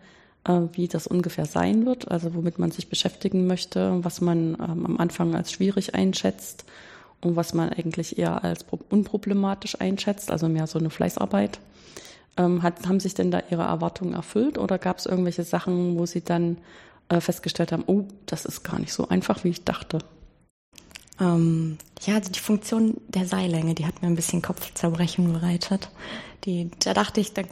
äh, 0.45 0.61
wie 0.73 0.87
das 0.87 1.07
ungefähr 1.07 1.45
sein 1.45 1.85
wird, 1.85 2.09
also 2.09 2.35
womit 2.35 2.59
man 2.59 2.71
sich 2.71 2.89
beschäftigen 2.89 3.47
möchte, 3.47 4.03
was 4.03 4.21
man 4.21 4.55
ähm, 4.55 4.85
am 4.85 4.97
Anfang 4.97 5.35
als 5.35 5.51
schwierig 5.51 5.95
einschätzt 5.95 6.65
und 7.21 7.35
was 7.35 7.53
man 7.53 7.69
eigentlich 7.69 8.17
eher 8.17 8.43
als 8.43 8.65
unproblematisch 8.89 9.79
einschätzt, 9.81 10.31
also 10.31 10.47
mehr 10.47 10.67
so 10.67 10.79
eine 10.79 10.89
Fleißarbeit. 10.89 11.59
Ähm, 12.37 12.63
hat, 12.63 12.87
haben 12.87 12.99
sich 12.99 13.13
denn 13.13 13.31
da 13.31 13.41
Ihre 13.49 13.63
Erwartungen 13.63 14.13
erfüllt 14.13 14.57
oder 14.57 14.77
gab 14.77 14.97
es 14.97 15.05
irgendwelche 15.05 15.43
Sachen, 15.43 15.97
wo 15.97 16.05
Sie 16.05 16.21
dann 16.23 16.57
äh, 17.09 17.21
festgestellt 17.21 17.71
haben, 17.71 17.83
oh, 17.87 18.05
das 18.25 18.45
ist 18.45 18.63
gar 18.63 18.79
nicht 18.79 18.93
so 18.93 19.07
einfach, 19.07 19.43
wie 19.43 19.49
ich 19.49 19.63
dachte? 19.63 19.99
Ähm, 21.19 21.77
ja, 22.01 22.15
also 22.15 22.31
die 22.31 22.39
Funktion 22.39 22.99
der 23.07 23.25
Seillänge, 23.25 23.73
die 23.73 23.85
hat 23.85 24.01
mir 24.01 24.07
ein 24.07 24.15
bisschen 24.15 24.41
Kopfzerbrechen 24.41 25.31
bereitet. 25.31 25.89
Die, 26.43 26.69
da 26.79 26.93
dachte 26.93 27.21
ich, 27.21 27.33
da 27.33 27.43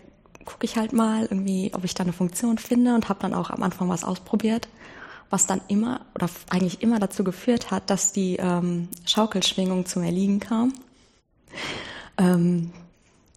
gucke 0.43 0.65
ich 0.65 0.75
halt 0.75 0.93
mal 0.93 1.23
irgendwie, 1.23 1.71
ob 1.73 1.83
ich 1.83 1.93
da 1.93 2.03
eine 2.03 2.13
Funktion 2.13 2.57
finde 2.57 2.95
und 2.95 3.09
habe 3.09 3.19
dann 3.21 3.33
auch 3.33 3.49
am 3.49 3.63
Anfang 3.63 3.89
was 3.89 4.03
ausprobiert, 4.03 4.67
was 5.29 5.47
dann 5.47 5.61
immer 5.67 6.01
oder 6.15 6.29
eigentlich 6.49 6.81
immer 6.81 6.99
dazu 6.99 7.23
geführt 7.23 7.71
hat, 7.71 7.89
dass 7.89 8.11
die 8.11 8.35
ähm, 8.37 8.89
Schaukelschwingung 9.05 9.85
zum 9.85 10.03
Erliegen 10.03 10.39
kam. 10.39 10.73
Ähm, 12.17 12.71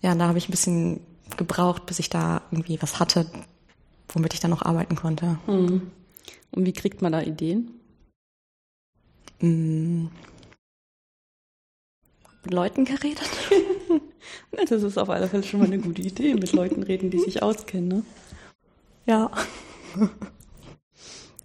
ja, 0.02 0.14
da 0.14 0.28
habe 0.28 0.38
ich 0.38 0.48
ein 0.48 0.50
bisschen 0.50 1.00
gebraucht, 1.36 1.86
bis 1.86 1.98
ich 1.98 2.10
da 2.10 2.42
irgendwie 2.50 2.80
was 2.82 2.98
hatte, 2.98 3.26
womit 4.08 4.34
ich 4.34 4.40
dann 4.40 4.50
noch 4.50 4.62
arbeiten 4.62 4.96
konnte. 4.96 5.38
Mhm. 5.46 5.90
Und 6.52 6.66
wie 6.66 6.72
kriegt 6.72 7.02
man 7.02 7.12
da 7.12 7.22
Ideen? 7.22 7.70
Mhm. 9.40 10.10
Mit 12.44 12.54
Leuten 12.54 12.84
geredet. 12.84 13.28
das 14.68 14.82
ist 14.82 14.98
auf 14.98 15.10
alle 15.10 15.28
Fälle 15.28 15.42
schon 15.42 15.60
mal 15.60 15.66
eine 15.66 15.78
gute 15.78 16.02
Idee, 16.02 16.34
mit 16.34 16.52
Leuten 16.52 16.82
reden, 16.82 17.10
die 17.10 17.18
sich 17.18 17.42
auskennen. 17.42 17.88
Ne? 17.88 18.02
Ja. 19.06 19.30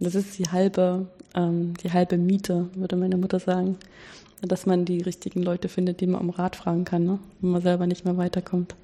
Das 0.03 0.15
ist 0.15 0.39
die 0.39 0.45
halbe, 0.45 1.07
ähm, 1.35 1.75
die 1.75 1.93
halbe 1.93 2.17
Miete, 2.17 2.69
würde 2.73 2.95
meine 2.95 3.17
Mutter 3.17 3.39
sagen. 3.39 3.77
Dass 4.41 4.65
man 4.65 4.83
die 4.83 4.99
richtigen 4.99 5.43
Leute 5.43 5.69
findet, 5.69 6.01
die 6.01 6.07
man 6.07 6.21
um 6.21 6.31
Rat 6.31 6.55
fragen 6.55 6.85
kann, 6.85 7.03
ne? 7.03 7.19
wenn 7.39 7.51
man 7.51 7.61
selber 7.61 7.85
nicht 7.85 8.03
mehr 8.03 8.17
weiterkommt. 8.17 8.75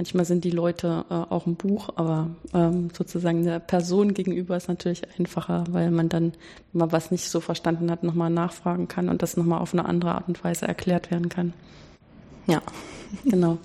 Manchmal 0.00 0.24
sind 0.24 0.44
die 0.44 0.50
Leute 0.50 1.04
äh, 1.10 1.12
auch 1.12 1.44
ein 1.44 1.56
Buch, 1.56 1.90
aber 1.96 2.30
ähm, 2.54 2.88
sozusagen 2.96 3.44
der 3.44 3.58
Person 3.58 4.14
gegenüber 4.14 4.56
ist 4.56 4.66
natürlich 4.66 5.02
einfacher, 5.18 5.64
weil 5.68 5.90
man 5.90 6.08
dann, 6.08 6.32
wenn 6.72 6.78
man 6.78 6.92
was 6.92 7.10
nicht 7.10 7.28
so 7.28 7.40
verstanden 7.40 7.90
hat, 7.90 8.02
nochmal 8.02 8.30
nachfragen 8.30 8.88
kann 8.88 9.10
und 9.10 9.20
das 9.20 9.36
nochmal 9.36 9.60
auf 9.60 9.74
eine 9.74 9.84
andere 9.84 10.12
Art 10.12 10.26
und 10.26 10.42
Weise 10.42 10.66
erklärt 10.66 11.10
werden 11.10 11.28
kann. 11.28 11.52
Ja, 12.46 12.62
genau. 13.26 13.58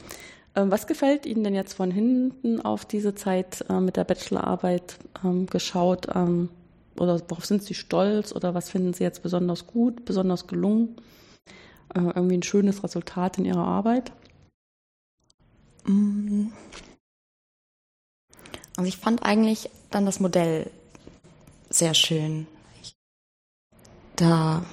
Ähm, 0.57 0.71
was 0.71 0.87
gefällt 0.87 1.25
Ihnen 1.25 1.45
denn 1.45 1.55
jetzt 1.55 1.71
von 1.71 1.89
hinten 1.89 2.59
auf 2.59 2.83
diese 2.83 3.15
Zeit 3.15 3.63
äh, 3.69 3.79
mit 3.79 3.95
der 3.95 4.03
Bachelorarbeit 4.03 4.97
ähm, 5.23 5.45
geschaut? 5.45 6.09
Ähm, 6.13 6.49
oder 6.99 7.21
worauf 7.29 7.45
sind 7.45 7.63
Sie 7.63 7.75
stolz? 7.75 8.35
Oder 8.35 8.53
was 8.53 8.69
finden 8.69 8.91
Sie 8.91 9.05
jetzt 9.05 9.23
besonders 9.23 9.67
gut, 9.67 10.03
besonders 10.03 10.47
gelungen? 10.47 10.97
Äh, 11.93 12.01
irgendwie 12.01 12.35
ein 12.35 12.43
schönes 12.43 12.83
Resultat 12.83 13.37
in 13.37 13.45
Ihrer 13.45 13.65
Arbeit? 13.65 14.11
Mm. 15.85 16.47
Also 18.77 18.87
ich 18.87 18.97
fand 18.97 19.23
eigentlich 19.23 19.69
dann 19.89 20.05
das 20.05 20.19
Modell 20.19 20.69
sehr 21.69 21.93
schön. 21.93 22.47
Da 24.15 24.65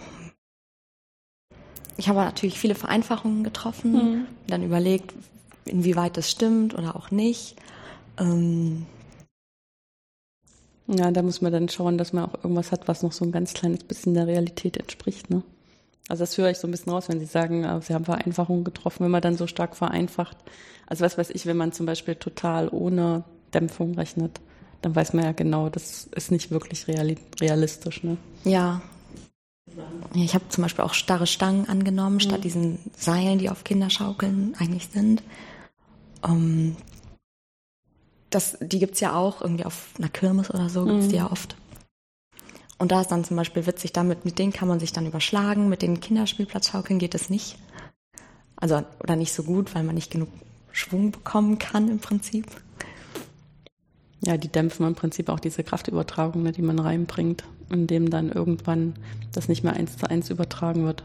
ich 1.96 2.08
habe 2.08 2.20
natürlich 2.20 2.58
viele 2.58 2.74
Vereinfachungen 2.74 3.44
getroffen, 3.44 3.92
mhm. 3.92 4.26
dann 4.46 4.64
überlegt, 4.64 5.14
inwieweit 5.66 6.16
das 6.16 6.30
stimmt 6.30 6.74
oder 6.74 6.96
auch 6.96 7.10
nicht. 7.10 7.56
Ähm 8.18 8.86
ja, 10.88 11.10
da 11.10 11.22
muss 11.22 11.40
man 11.40 11.52
dann 11.52 11.68
schauen, 11.68 11.98
dass 11.98 12.12
man 12.12 12.24
auch 12.24 12.34
irgendwas 12.42 12.72
hat, 12.72 12.88
was 12.88 13.02
noch 13.02 13.12
so 13.12 13.24
ein 13.24 13.32
ganz 13.32 13.54
kleines 13.54 13.84
bisschen 13.84 14.14
der 14.14 14.26
Realität 14.26 14.76
entspricht. 14.76 15.30
Ne? 15.30 15.42
Also 16.08 16.22
das 16.22 16.36
höre 16.36 16.50
ich 16.50 16.58
so 16.58 16.66
ein 16.66 16.70
bisschen 16.70 16.92
raus, 16.92 17.08
wenn 17.08 17.20
Sie 17.20 17.26
sagen, 17.26 17.64
äh, 17.64 17.80
Sie 17.80 17.94
haben 17.94 18.04
Vereinfachungen 18.04 18.64
getroffen, 18.64 19.04
wenn 19.04 19.10
man 19.10 19.22
dann 19.22 19.36
so 19.36 19.46
stark 19.46 19.76
vereinfacht. 19.76 20.36
Also 20.86 21.04
was 21.04 21.16
weiß 21.16 21.30
ich, 21.30 21.46
wenn 21.46 21.56
man 21.56 21.72
zum 21.72 21.86
Beispiel 21.86 22.16
total 22.16 22.68
ohne 22.68 23.24
Dämpfung 23.54 23.94
rechnet, 23.94 24.40
dann 24.82 24.94
weiß 24.94 25.12
man 25.12 25.24
ja 25.24 25.32
genau, 25.32 25.68
das 25.68 26.08
ist 26.14 26.30
nicht 26.30 26.50
wirklich 26.50 26.86
realistisch. 26.88 28.02
Ne? 28.02 28.16
Ja. 28.44 28.82
Ich 30.14 30.34
habe 30.34 30.48
zum 30.48 30.62
Beispiel 30.62 30.84
auch 30.84 30.92
starre 30.92 31.26
Stangen 31.26 31.68
angenommen, 31.68 32.16
mhm. 32.16 32.20
statt 32.20 32.44
diesen 32.44 32.78
Seilen, 32.96 33.38
die 33.38 33.48
auf 33.48 33.64
Kinderschaukeln 33.64 34.54
eigentlich 34.58 34.88
sind. 34.88 35.22
Um, 36.20 36.32
ähm, 36.32 36.76
das, 38.30 38.56
die 38.60 38.78
gibt's 38.78 39.00
ja 39.00 39.14
auch 39.14 39.42
irgendwie 39.42 39.64
auf 39.64 39.90
einer 39.98 40.08
Kirmes 40.08 40.50
oder 40.50 40.68
so, 40.68 40.84
gibt's 40.84 41.06
mhm. 41.06 41.10
die 41.10 41.16
ja 41.16 41.30
oft. 41.30 41.56
Und 42.78 42.90
da 42.90 43.00
ist 43.00 43.08
dann 43.08 43.24
zum 43.24 43.36
Beispiel 43.36 43.66
witzig, 43.66 43.92
damit, 43.92 44.24
mit 44.24 44.38
denen 44.38 44.52
kann 44.52 44.68
man 44.68 44.80
sich 44.80 44.92
dann 44.92 45.06
überschlagen. 45.06 45.68
Mit 45.68 45.82
den 45.82 46.00
Kinderspielplatzschaukeln 46.00 46.98
geht 46.98 47.14
es 47.14 47.30
nicht. 47.30 47.56
Also, 48.56 48.82
oder 49.00 49.16
nicht 49.16 49.32
so 49.32 49.42
gut, 49.42 49.74
weil 49.74 49.84
man 49.84 49.94
nicht 49.94 50.10
genug 50.10 50.28
Schwung 50.72 51.10
bekommen 51.10 51.58
kann 51.58 51.88
im 51.88 51.98
Prinzip. 51.98 52.46
Ja, 54.24 54.36
die 54.36 54.48
dämpfen 54.48 54.86
im 54.86 54.94
Prinzip 54.94 55.28
auch 55.28 55.40
diese 55.40 55.64
Kraftübertragung, 55.64 56.42
ne, 56.42 56.52
die 56.52 56.62
man 56.62 56.78
reinbringt, 56.78 57.44
indem 57.70 58.08
dann 58.08 58.30
irgendwann 58.30 58.94
das 59.32 59.48
nicht 59.48 59.64
mehr 59.64 59.74
eins 59.74 59.96
zu 59.96 60.08
eins 60.08 60.30
übertragen 60.30 60.84
wird, 60.84 61.02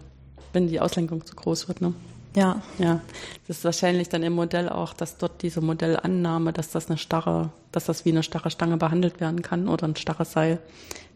wenn 0.53 0.67
die 0.67 0.79
Auslenkung 0.79 1.25
zu 1.25 1.35
groß 1.35 1.67
wird. 1.67 1.81
Ne? 1.81 1.93
Ja. 2.37 2.61
Ja, 2.77 3.01
das 3.47 3.57
ist 3.57 3.63
wahrscheinlich 3.63 4.09
dann 4.09 4.21
im 4.21 4.33
Modell 4.33 4.69
auch, 4.69 4.93
dass 4.93 5.17
dort 5.17 5.41
diese 5.41 5.59
Modellannahme, 5.59 6.53
dass 6.53 6.69
das 6.69 6.87
eine 6.87 6.99
starre, 6.99 7.49
dass 7.71 7.85
das 7.85 8.05
wie 8.05 8.11
eine 8.11 8.21
starre 8.21 8.51
Stange 8.51 8.77
behandelt 8.77 9.19
werden 9.19 9.41
kann 9.41 9.67
oder 9.67 9.87
ein 9.87 9.95
starres 9.95 10.33
Seil, 10.33 10.59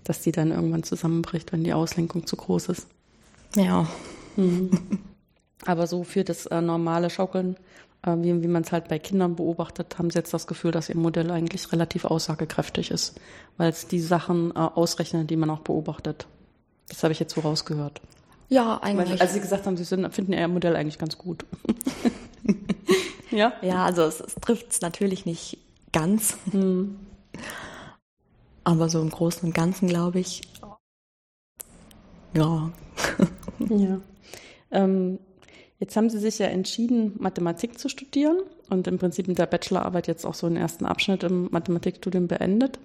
dass 0.03 0.21
die 0.21 0.31
dann 0.31 0.49
irgendwann 0.49 0.81
zusammenbricht, 0.81 1.51
wenn 1.51 1.63
die 1.63 1.73
Auslenkung 1.73 2.25
zu 2.25 2.35
groß 2.35 2.69
ist. 2.69 2.87
Ja. 3.55 3.87
Mhm. 4.35 4.71
Aber 5.67 5.85
so 5.85 6.03
für 6.03 6.23
das 6.23 6.47
äh, 6.47 6.59
normale 6.59 7.11
Schaukeln, 7.11 7.55
äh, 8.01 8.15
wie, 8.17 8.41
wie 8.41 8.47
man 8.47 8.63
es 8.63 8.71
halt 8.71 8.87
bei 8.87 8.97
Kindern 8.97 9.35
beobachtet, 9.35 9.99
haben 9.99 10.09
sie 10.09 10.17
jetzt 10.17 10.33
das 10.33 10.47
Gefühl, 10.47 10.71
dass 10.71 10.89
ihr 10.89 10.97
Modell 10.97 11.29
eigentlich 11.29 11.71
relativ 11.71 12.03
aussagekräftig 12.05 12.89
ist, 12.89 13.19
weil 13.57 13.69
es 13.69 13.85
die 13.85 13.99
Sachen 13.99 14.49
äh, 14.55 14.57
ausrechnet, 14.57 15.29
die 15.29 15.35
man 15.35 15.51
auch 15.51 15.59
beobachtet. 15.59 16.25
Das 16.89 17.03
habe 17.03 17.13
ich 17.13 17.19
jetzt 17.19 17.35
so 17.35 17.41
rausgehört. 17.41 18.01
Ja, 18.51 18.77
eigentlich. 18.81 19.11
Weil, 19.11 19.21
als 19.21 19.33
Sie 19.33 19.39
gesagt 19.39 19.65
haben, 19.65 19.77
Sie 19.77 19.83
sind, 19.83 20.13
finden 20.13 20.33
Ihr 20.33 20.47
Modell 20.47 20.75
eigentlich 20.75 20.97
ganz 20.97 21.17
gut. 21.17 21.45
ja? 23.31 23.53
Ja, 23.61 23.85
also 23.85 24.03
es, 24.03 24.19
es 24.19 24.35
trifft 24.35 24.71
es 24.71 24.81
natürlich 24.81 25.25
nicht 25.25 25.57
ganz. 25.93 26.37
Hm. 26.51 26.99
Aber 28.63 28.89
so 28.89 29.01
im 29.01 29.09
Großen 29.09 29.47
und 29.47 29.55
Ganzen 29.55 29.87
glaube 29.87 30.19
ich, 30.19 30.41
ja. 32.35 32.71
ja. 33.69 34.01
Ähm, 34.71 35.19
Jetzt 35.81 35.97
haben 35.97 36.11
Sie 36.11 36.19
sich 36.19 36.37
ja 36.37 36.45
entschieden, 36.45 37.13
Mathematik 37.17 37.79
zu 37.79 37.89
studieren 37.89 38.37
und 38.71 38.87
im 38.87 38.97
Prinzip 38.97 39.27
mit 39.27 39.37
der 39.37 39.45
Bachelorarbeit 39.45 40.07
jetzt 40.07 40.25
auch 40.25 40.33
so 40.33 40.47
einen 40.47 40.57
ersten 40.57 40.85
Abschnitt 40.85 41.23
im 41.23 41.49
Mathematikstudium 41.51 42.27
beendet. 42.27 42.79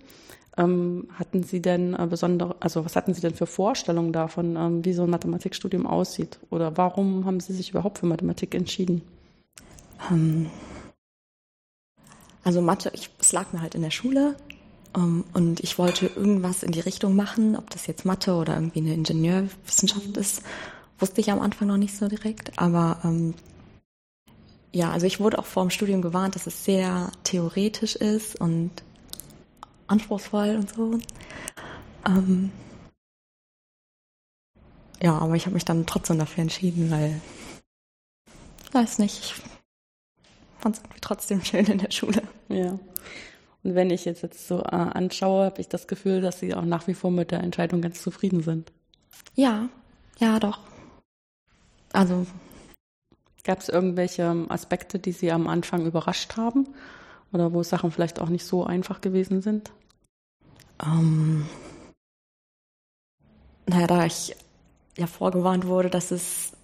Ähm, 0.58 1.08
hatten 1.14 1.42
Sie 1.42 1.60
denn 1.60 1.94
äh, 1.94 2.06
besondere, 2.08 2.56
also 2.60 2.84
was 2.84 2.96
hatten 2.96 3.14
Sie 3.14 3.20
denn 3.20 3.34
für 3.34 3.46
Vorstellungen 3.46 4.12
davon, 4.12 4.56
ähm, 4.56 4.84
wie 4.84 4.94
so 4.94 5.04
ein 5.04 5.10
Mathematikstudium 5.10 5.86
aussieht? 5.86 6.38
Oder 6.50 6.76
warum 6.76 7.26
haben 7.26 7.40
Sie 7.40 7.52
sich 7.52 7.70
überhaupt 7.70 7.98
für 7.98 8.06
Mathematik 8.06 8.54
entschieden? 8.54 9.02
Ähm, 10.10 10.46
also 12.42 12.62
Mathe, 12.62 12.90
ich, 12.94 13.10
es 13.20 13.32
lag 13.32 13.52
mir 13.52 13.60
halt 13.60 13.74
in 13.74 13.82
der 13.82 13.90
Schule 13.90 14.34
ähm, 14.96 15.24
und 15.34 15.60
ich 15.60 15.78
wollte 15.78 16.06
irgendwas 16.06 16.62
in 16.62 16.72
die 16.72 16.80
Richtung 16.80 17.14
machen, 17.14 17.54
ob 17.54 17.68
das 17.70 17.86
jetzt 17.86 18.06
Mathe 18.06 18.34
oder 18.34 18.54
irgendwie 18.54 18.80
eine 18.80 18.94
Ingenieurwissenschaft 18.94 20.16
ist, 20.16 20.42
wusste 20.98 21.20
ich 21.20 21.30
am 21.30 21.40
Anfang 21.40 21.68
noch 21.68 21.76
nicht 21.76 21.96
so 21.96 22.08
direkt. 22.08 22.58
Aber 22.58 22.98
ähm, 23.04 23.34
ja, 24.76 24.90
also 24.90 25.06
ich 25.06 25.20
wurde 25.20 25.38
auch 25.38 25.46
vor 25.46 25.64
dem 25.64 25.70
Studium 25.70 26.02
gewarnt, 26.02 26.34
dass 26.34 26.46
es 26.46 26.66
sehr 26.66 27.10
theoretisch 27.24 27.96
ist 27.96 28.38
und 28.38 28.70
anspruchsvoll 29.86 30.56
und 30.56 30.68
so. 30.68 31.00
Ähm, 32.06 32.52
ja, 35.02 35.16
aber 35.16 35.34
ich 35.34 35.46
habe 35.46 35.54
mich 35.54 35.64
dann 35.64 35.86
trotzdem 35.86 36.18
dafür 36.18 36.42
entschieden, 36.42 36.90
weil, 36.90 37.22
weiß 38.72 38.98
nicht, 38.98 39.18
ich 39.18 39.34
fand 40.58 40.76
es 40.76 40.82
irgendwie 40.82 41.00
trotzdem 41.00 41.42
schön 41.42 41.64
in 41.64 41.78
der 41.78 41.90
Schule. 41.90 42.22
Ja. 42.50 42.78
Und 43.62 43.74
wenn 43.74 43.88
ich 43.88 44.04
jetzt, 44.04 44.22
jetzt 44.22 44.46
so 44.46 44.60
äh, 44.60 44.66
anschaue, 44.66 45.46
habe 45.46 45.60
ich 45.62 45.70
das 45.70 45.86
Gefühl, 45.86 46.20
dass 46.20 46.38
Sie 46.38 46.54
auch 46.54 46.66
nach 46.66 46.86
wie 46.86 46.94
vor 46.94 47.10
mit 47.10 47.30
der 47.30 47.40
Entscheidung 47.40 47.80
ganz 47.80 48.02
zufrieden 48.02 48.42
sind. 48.42 48.72
Ja, 49.36 49.70
ja, 50.18 50.38
doch. 50.38 50.58
Also. 51.94 52.26
Gab 53.46 53.60
es 53.60 53.68
irgendwelche 53.68 54.44
Aspekte, 54.48 54.98
die 54.98 55.12
Sie 55.12 55.30
am 55.30 55.46
Anfang 55.46 55.86
überrascht 55.86 56.36
haben? 56.36 56.66
Oder 57.32 57.52
wo 57.52 57.62
Sachen 57.62 57.92
vielleicht 57.92 58.20
auch 58.20 58.28
nicht 58.28 58.44
so 58.44 58.64
einfach 58.64 59.00
gewesen 59.00 59.40
sind? 59.40 59.70
Ähm, 60.84 61.46
naja, 63.66 63.86
da 63.86 64.04
ich 64.04 64.34
ja 64.98 65.06
vorgewarnt 65.06 65.68
wurde, 65.68 65.90
dass 65.90 66.10
es 66.10 66.54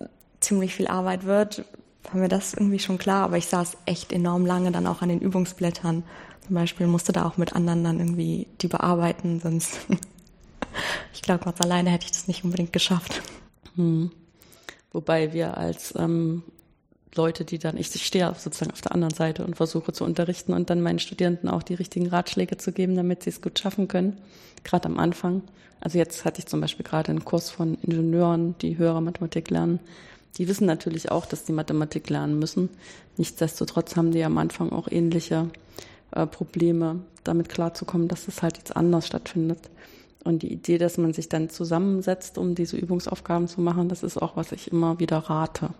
ziemlich 0.40 0.74
viel 0.74 0.88
Arbeit 0.88 1.24
wird, 1.24 1.64
war 2.02 2.20
mir 2.20 2.28
das 2.28 2.52
irgendwie 2.52 2.80
schon 2.80 2.98
klar. 2.98 3.22
Aber 3.22 3.36
ich 3.36 3.46
saß 3.46 3.76
echt 3.86 4.12
enorm 4.12 4.44
lange 4.44 4.72
dann 4.72 4.88
auch 4.88 5.02
an 5.02 5.08
den 5.08 5.20
Übungsblättern. 5.20 6.02
Zum 6.44 6.54
Beispiel 6.56 6.88
musste 6.88 7.12
da 7.12 7.26
auch 7.26 7.36
mit 7.36 7.54
anderen 7.54 7.84
dann 7.84 8.00
irgendwie 8.00 8.48
die 8.60 8.66
bearbeiten, 8.66 9.38
sonst 9.38 9.78
ich 11.14 11.22
glaube, 11.22 11.44
ganz 11.44 11.60
alleine 11.60 11.90
hätte 11.90 12.06
ich 12.06 12.12
das 12.12 12.26
nicht 12.26 12.42
unbedingt 12.42 12.72
geschafft. 12.72 13.22
Hm. 13.76 14.10
Wobei 14.90 15.32
wir 15.32 15.56
als 15.56 15.94
ähm, 15.96 16.42
Leute, 17.14 17.44
die 17.44 17.58
dann, 17.58 17.76
ich 17.76 17.88
stehe 17.88 18.34
sozusagen 18.38 18.72
auf 18.72 18.80
der 18.80 18.92
anderen 18.92 19.14
Seite 19.14 19.44
und 19.44 19.56
versuche 19.56 19.92
zu 19.92 20.04
unterrichten 20.04 20.54
und 20.54 20.70
dann 20.70 20.80
meinen 20.80 20.98
Studierenden 20.98 21.50
auch 21.50 21.62
die 21.62 21.74
richtigen 21.74 22.08
Ratschläge 22.08 22.56
zu 22.56 22.72
geben, 22.72 22.96
damit 22.96 23.22
sie 23.22 23.30
es 23.30 23.42
gut 23.42 23.58
schaffen 23.58 23.88
können, 23.88 24.18
gerade 24.64 24.86
am 24.86 24.98
Anfang. 24.98 25.42
Also 25.80 25.98
jetzt 25.98 26.24
hatte 26.24 26.38
ich 26.38 26.46
zum 26.46 26.60
Beispiel 26.60 26.84
gerade 26.84 27.10
einen 27.10 27.24
Kurs 27.24 27.50
von 27.50 27.76
Ingenieuren, 27.82 28.54
die 28.62 28.78
höhere 28.78 29.02
Mathematik 29.02 29.50
lernen. 29.50 29.80
Die 30.38 30.48
wissen 30.48 30.66
natürlich 30.66 31.10
auch, 31.10 31.26
dass 31.26 31.44
die 31.44 31.52
Mathematik 31.52 32.08
lernen 32.08 32.38
müssen. 32.38 32.70
Nichtsdestotrotz 33.18 33.96
haben 33.96 34.12
die 34.12 34.24
am 34.24 34.38
Anfang 34.38 34.72
auch 34.72 34.88
ähnliche 34.90 35.50
äh, 36.12 36.26
Probleme, 36.26 37.00
damit 37.24 37.48
klarzukommen, 37.50 38.08
dass 38.08 38.28
es 38.28 38.42
halt 38.42 38.56
jetzt 38.56 38.74
anders 38.74 39.06
stattfindet. 39.06 39.70
Und 40.24 40.42
die 40.42 40.52
Idee, 40.52 40.78
dass 40.78 40.98
man 40.98 41.12
sich 41.12 41.28
dann 41.28 41.50
zusammensetzt, 41.50 42.38
um 42.38 42.54
diese 42.54 42.76
Übungsaufgaben 42.76 43.48
zu 43.48 43.60
machen, 43.60 43.88
das 43.88 44.02
ist 44.02 44.16
auch, 44.16 44.36
was 44.36 44.52
ich 44.52 44.70
immer 44.70 44.98
wieder 45.00 45.18
rate. 45.18 45.70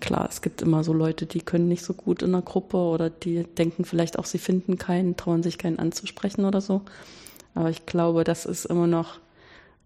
Klar, 0.00 0.28
es 0.30 0.42
gibt 0.42 0.60
immer 0.60 0.84
so 0.84 0.92
Leute, 0.92 1.24
die 1.26 1.40
können 1.40 1.68
nicht 1.68 1.82
so 1.82 1.94
gut 1.94 2.22
in 2.22 2.34
einer 2.34 2.42
Gruppe 2.42 2.76
oder 2.76 3.08
die 3.08 3.44
denken 3.44 3.84
vielleicht 3.84 4.18
auch, 4.18 4.26
sie 4.26 4.38
finden 4.38 4.76
keinen, 4.76 5.16
trauen 5.16 5.42
sich 5.42 5.56
keinen 5.56 5.78
anzusprechen 5.78 6.44
oder 6.44 6.60
so. 6.60 6.82
Aber 7.54 7.70
ich 7.70 7.86
glaube, 7.86 8.24
das 8.24 8.44
ist 8.44 8.66
immer 8.66 8.86
noch 8.86 9.18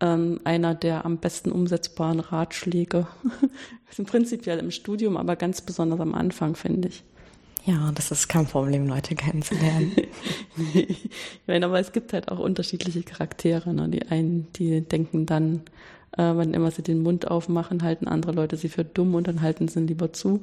ähm, 0.00 0.40
einer 0.44 0.74
der 0.74 1.04
am 1.06 1.18
besten 1.18 1.52
umsetzbaren 1.52 2.20
Ratschläge. 2.20 3.06
Prinzipiell 4.06 4.58
im 4.58 4.72
Studium, 4.72 5.16
aber 5.16 5.36
ganz 5.36 5.60
besonders 5.60 6.00
am 6.00 6.14
Anfang, 6.14 6.56
finde 6.56 6.88
ich. 6.88 7.04
Ja, 7.64 7.92
das 7.92 8.10
ist 8.10 8.28
kein 8.28 8.46
Problem, 8.46 8.88
Leute 8.88 9.14
kennenzulernen. 9.14 9.92
ich 10.74 11.10
meine, 11.46 11.66
aber 11.66 11.78
es 11.78 11.92
gibt 11.92 12.12
halt 12.12 12.28
auch 12.28 12.40
unterschiedliche 12.40 13.02
Charaktere. 13.02 13.72
Ne? 13.72 13.88
Die 13.88 14.06
einen, 14.08 14.48
die 14.54 14.80
denken 14.80 15.26
dann, 15.26 15.62
äh, 16.12 16.34
wann 16.34 16.54
immer 16.54 16.72
sie 16.72 16.82
den 16.82 17.02
Mund 17.02 17.30
aufmachen, 17.30 17.82
halten 17.82 18.08
andere 18.08 18.32
Leute 18.32 18.56
sie 18.56 18.68
für 18.68 18.84
dumm 18.84 19.14
und 19.14 19.28
dann 19.28 19.42
halten 19.42 19.68
sie 19.68 19.80
lieber 19.80 20.12
zu. 20.12 20.40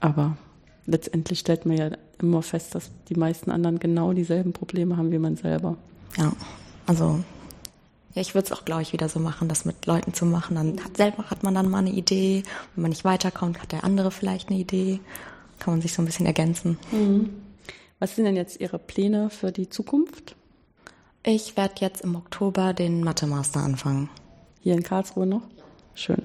Aber 0.00 0.36
letztendlich 0.84 1.38
stellt 1.38 1.64
man 1.64 1.78
ja 1.78 1.90
immer 2.20 2.42
fest, 2.42 2.74
dass 2.74 2.90
die 3.08 3.14
meisten 3.14 3.50
anderen 3.50 3.78
genau 3.78 4.12
dieselben 4.12 4.52
Probleme 4.52 4.98
haben 4.98 5.12
wie 5.12 5.18
man 5.18 5.36
selber. 5.36 5.76
Ja, 6.18 6.32
also 6.86 7.20
ja, 8.14 8.22
ich 8.22 8.34
würde 8.34 8.46
es 8.46 8.52
auch, 8.52 8.64
glaube 8.64 8.82
ich, 8.82 8.92
wieder 8.92 9.08
so 9.08 9.20
machen, 9.20 9.48
das 9.48 9.64
mit 9.64 9.86
Leuten 9.86 10.12
zu 10.12 10.26
machen. 10.26 10.56
Dann 10.56 10.84
hat, 10.84 10.96
selber 10.96 11.24
hat 11.30 11.42
man 11.42 11.54
dann 11.54 11.70
mal 11.70 11.78
eine 11.78 11.90
Idee. 11.90 12.42
Wenn 12.74 12.82
man 12.82 12.88
nicht 12.90 13.04
weiterkommt, 13.04 13.62
hat 13.62 13.72
der 13.72 13.84
andere 13.84 14.10
vielleicht 14.10 14.48
eine 14.48 14.58
Idee. 14.58 15.00
Kann 15.58 15.74
man 15.74 15.80
sich 15.80 15.92
so 15.92 16.02
ein 16.02 16.06
bisschen 16.06 16.26
ergänzen. 16.26 16.78
Mhm. 16.92 17.30
Was 17.98 18.14
sind 18.14 18.24
denn 18.24 18.36
jetzt 18.36 18.60
Ihre 18.60 18.78
Pläne 18.78 19.30
für 19.30 19.50
die 19.50 19.68
Zukunft? 19.68 20.36
Ich 21.24 21.56
werde 21.56 21.74
jetzt 21.80 22.02
im 22.02 22.14
Oktober 22.14 22.72
den 22.72 23.02
Mathe-Master 23.02 23.60
anfangen. 23.60 24.08
Hier 24.60 24.74
in 24.74 24.82
Karlsruhe 24.82 25.26
noch? 25.26 25.42
Schön. 25.94 26.22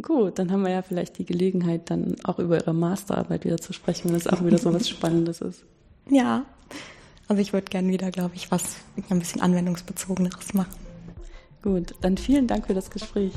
Gut, 0.00 0.38
dann 0.38 0.52
haben 0.52 0.62
wir 0.62 0.70
ja 0.70 0.82
vielleicht 0.82 1.18
die 1.18 1.24
Gelegenheit, 1.24 1.90
dann 1.90 2.16
auch 2.24 2.38
über 2.38 2.56
Ihre 2.56 2.72
Masterarbeit 2.72 3.44
wieder 3.44 3.58
zu 3.58 3.72
sprechen, 3.72 4.08
wenn 4.08 4.14
das 4.14 4.28
auch 4.28 4.44
wieder 4.44 4.58
so 4.58 4.72
was 4.72 4.88
Spannendes 4.88 5.40
ist. 5.40 5.64
Ja, 6.08 6.46
also 7.26 7.42
ich 7.42 7.52
würde 7.52 7.66
gerne 7.66 7.88
wieder, 7.88 8.10
glaube 8.10 8.36
ich, 8.36 8.50
was 8.50 8.76
ein 9.08 9.18
bisschen 9.18 9.40
anwendungsbezogeneres 9.40 10.54
machen. 10.54 10.74
Gut, 11.62 11.94
dann 12.00 12.16
vielen 12.16 12.46
Dank 12.46 12.66
für 12.66 12.74
das 12.74 12.90
Gespräch. 12.90 13.32